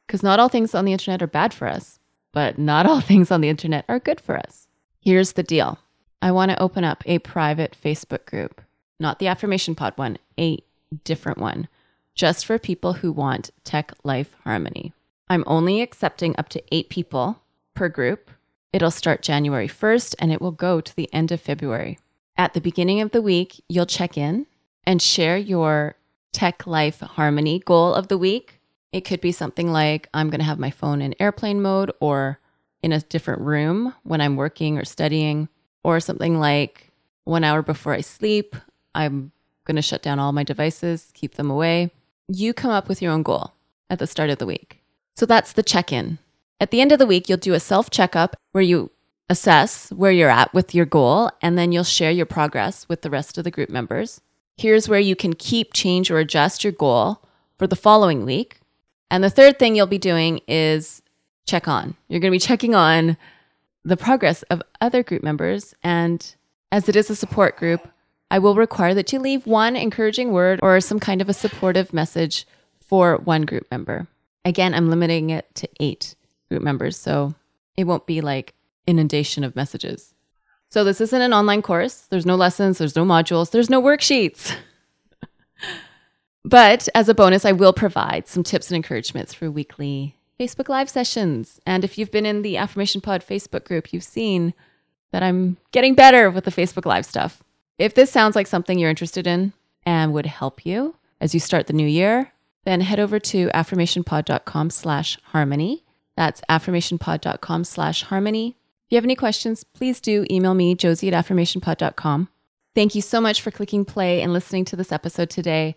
Because 0.07 0.23
not 0.23 0.41
all 0.41 0.49
things 0.49 0.75
on 0.75 0.85
the 0.85 0.93
internet 0.93 1.23
are 1.23 1.29
bad 1.29 1.53
for 1.53 1.69
us, 1.69 1.99
but 2.37 2.59
not 2.59 2.85
all 2.85 3.01
things 3.11 3.31
on 3.31 3.41
the 3.41 3.49
internet 3.49 3.87
are 3.89 3.99
good 3.99 4.21
for 4.21 4.37
us. 4.37 4.69
Here's 5.01 5.33
the 5.33 5.43
deal 5.43 5.79
I 6.21 6.31
want 6.33 6.51
to 6.51 6.63
open 6.63 6.85
up 6.85 7.03
a 7.07 7.19
private 7.19 7.75
Facebook 7.83 8.27
group, 8.27 8.61
not 9.01 9.19
the 9.19 9.27
Affirmation 9.27 9.75
Pod 9.75 9.95
one, 9.97 10.19
a 10.39 10.59
different 11.03 11.39
one, 11.39 11.67
just 12.15 12.45
for 12.45 12.59
people 12.59 12.93
who 12.93 13.11
want 13.11 13.53
tech 13.65 13.95
life 14.05 14.37
harmony. 14.45 14.93
I'm 15.31 15.45
only 15.47 15.81
accepting 15.81 16.35
up 16.37 16.51
to 16.51 16.63
eight 16.71 16.91
people 16.91 17.41
per 17.73 17.89
group. 17.89 18.31
It'll 18.71 18.91
start 18.91 19.23
January 19.23 19.69
1st 19.69 20.17
and 20.19 20.31
it 20.31 20.43
will 20.43 20.53
go 20.53 20.83
to 20.83 20.95
the 20.95 21.09
end 21.15 21.33
of 21.33 21.41
February. 21.41 21.99
At 22.37 22.53
the 22.53 22.61
beginning 22.61 23.01
of 23.01 23.13
the 23.13 23.23
week, 23.23 23.63
you'll 23.67 23.87
check 23.87 24.19
in 24.19 24.45
and 24.85 25.01
share 25.01 25.39
your 25.39 25.95
tech 26.33 26.67
life 26.67 27.01
harmony 27.01 27.61
goal 27.61 27.95
of 27.95 28.09
the 28.09 28.19
week 28.19 28.61
It 28.93 29.03
could 29.03 29.21
be 29.21 29.33
something 29.33 29.73
like 29.73 30.09
I'm 30.15 30.31
going 30.31 30.41
to 30.41 30.47
have 30.47 30.59
my 30.59 30.71
phone 30.71 31.03
in 31.03 31.15
airplane 31.21 31.61
mode 31.61 31.93
or 32.01 32.41
in 32.83 32.93
a 32.93 33.01
different 33.01 33.43
room 33.43 33.95
when 34.05 34.21
I'm 34.21 34.37
working 34.37 34.79
or 34.79 34.85
studying, 34.85 35.49
or 35.83 36.01
something 36.01 36.39
like 36.39 36.91
one 37.25 37.45
hour 37.45 37.63
before 37.63 37.93
I 37.93 38.01
sleep, 38.01 38.57
I'm 38.95 39.33
going 39.65 39.77
to 39.77 39.83
shut 39.83 40.03
down 40.03 40.19
all 40.19 40.33
my 40.33 40.45
devices, 40.45 41.11
keep 41.15 41.35
them 41.35 41.51
away. 41.51 41.91
You 42.29 42.55
come 42.55 42.71
up 42.71 42.89
with 42.89 43.03
your 43.03 43.13
own 43.13 43.23
goal 43.23 43.53
at 43.91 43.99
the 43.99 44.07
start 44.07 44.31
of 44.31 44.39
the 44.39 44.47
week. 44.47 44.83
So 45.15 45.27
that's 45.27 45.53
the 45.53 45.63
check 45.63 45.93
in. 45.93 46.19
At 46.61 46.71
the 46.71 46.81
end 46.81 46.93
of 46.93 46.99
the 46.99 47.07
week, 47.07 47.29
you'll 47.29 47.39
do 47.39 47.55
a 47.55 47.61
self 47.61 47.91
checkup 47.91 48.37
where 48.53 48.63
you 48.63 48.91
assess 49.29 49.91
where 49.93 50.13
you're 50.13 50.31
at 50.31 50.55
with 50.55 50.75
your 50.75 50.87
goal, 50.87 51.31
and 51.43 51.59
then 51.59 51.73
you'll 51.73 51.85
share 51.85 52.11
your 52.11 52.27
progress 52.27 52.89
with 52.89 53.03
the 53.03 53.11
rest 53.11 53.37
of 53.37 53.45
the 53.45 53.51
group 53.51 53.69
members. 53.69 54.21
Here's 54.57 54.89
where 54.89 55.01
you 55.01 55.17
can 55.17 55.35
keep, 55.35 55.73
change, 55.73 56.11
or 56.11 56.19
adjust 56.19 56.65
your 56.65 56.73
goal 56.73 57.23
for 57.59 57.67
the 57.67 57.77
following 57.77 58.25
week. 58.25 58.61
And 59.11 59.23
the 59.23 59.31
third 59.31 59.59
thing 59.59 59.77
you'll 59.77 59.87
be 59.87 59.99
doing 59.99 60.41
is 60.49 61.03
check 61.47 61.69
on. 61.69 61.97
You're 62.09 62.21
going 62.21 62.33
to 62.33 62.35
be 62.35 62.41
checking 62.41 62.75
on 62.75 63.17
the 63.85 63.97
progress 63.97 64.43
of 64.45 64.63
other 64.81 65.03
group 65.03 65.23
members. 65.23 65.75
And 65.83 66.35
as 66.73 66.89
it 66.89 66.97
is 66.97 67.09
a 67.09 67.17
support 67.17 67.57
group, 67.57 67.89
I 68.31 68.41
will 68.41 68.57
require 68.57 68.95
that 68.95 69.13
you 69.13 69.21
leave 69.21 69.47
one 69.47 69.77
encouraging 69.77 70.33
word 70.33 70.59
or 70.63 70.81
some 70.81 70.99
kind 70.99 71.21
of 71.21 71.29
a 71.29 71.35
supportive 71.35 71.93
message 71.93 72.47
for 72.81 73.17
one 73.19 73.43
group 73.43 73.67
member. 73.71 74.09
Again, 74.45 74.75
I'm 74.75 74.91
limiting 74.91 75.31
it 75.31 75.47
to 75.57 75.69
eight 75.79 76.17
group 76.49 76.63
members, 76.63 76.97
so 76.97 77.35
it 77.77 77.85
won't 77.85 78.07
be 78.07 78.21
like 78.21 78.55
inundation 78.87 79.45
of 79.45 79.55
messages. 79.55 80.15
So, 80.69 80.83
this 80.83 81.01
isn't 81.01 81.23
an 81.23 81.33
online 81.33 81.63
course. 81.63 82.07
There's 82.11 82.27
no 82.27 82.35
lessons, 82.35 82.79
there's 82.79 82.97
no 82.97 83.05
modules, 83.05 83.51
there's 83.51 83.71
no 83.71 83.81
worksheets. 83.81 84.55
but 86.47 86.89
as 86.95 87.09
a 87.09 87.15
bonus, 87.15 87.45
I 87.45 87.51
will 87.51 87.73
provide 87.73 88.29
some 88.29 88.45
tips 88.45 88.71
and 88.71 88.77
encouragements 88.77 89.35
for 89.35 89.51
weekly 89.51 90.15
Facebook 90.39 90.69
Live 90.69 90.89
sessions. 90.89 91.61
And 91.67 91.83
if 91.83 91.99
you've 91.99 92.13
been 92.13 92.25
in 92.25 92.43
the 92.43 92.57
Affirmation 92.57 93.01
Pod 93.01 93.25
Facebook 93.27 93.65
group, 93.65 93.93
you've 93.93 94.05
seen 94.05 94.55
that 95.11 95.25
I'm 95.25 95.57
getting 95.73 95.97
better 95.97 96.31
with 96.31 96.45
the 96.45 96.53
Facebook 96.53 96.87
Live 96.87 97.05
stuff. 97.05 97.43
If 97.79 97.95
this 97.95 98.13
sounds 98.13 98.37
like 98.37 98.47
something 98.47 98.79
you're 98.79 98.91
interested 98.91 99.27
in 99.27 99.55
and 99.85 100.13
would 100.13 100.27
help 100.27 100.65
you 100.65 100.95
as 101.21 101.35
you 101.35 101.41
start 101.41 101.67
the 101.67 101.73
new 101.73 101.87
year, 101.87 102.33
then 102.65 102.81
head 102.81 103.01
over 103.01 103.19
to 103.19 103.49
affirmationpod.com 103.49 104.71
slash 104.71 105.19
harmony. 105.25 105.85
That's 106.17 106.43
affirmationpod.com 106.49 107.65
slash 107.65 108.03
harmony. 108.05 108.57
If 108.87 108.93
you 108.93 108.97
have 108.97 109.05
any 109.05 109.17
questions, 109.17 109.65
please 109.65 110.01
do 110.01 110.25
email 110.31 110.55
me, 110.55 110.77
josie 110.77 111.13
at 111.13 111.27
affirmationpod.com. 111.27 112.29
Thank 112.75 112.95
you 112.95 113.03
so 113.03 113.21
much 113.21 113.41
for 113.41 113.51
clicking 113.51 113.85
play 113.85 114.23
and 114.23 114.33
listening 114.33 114.65
to 114.67 114.77
this 114.77 114.93
episode 114.93 115.31
today. 115.31 115.77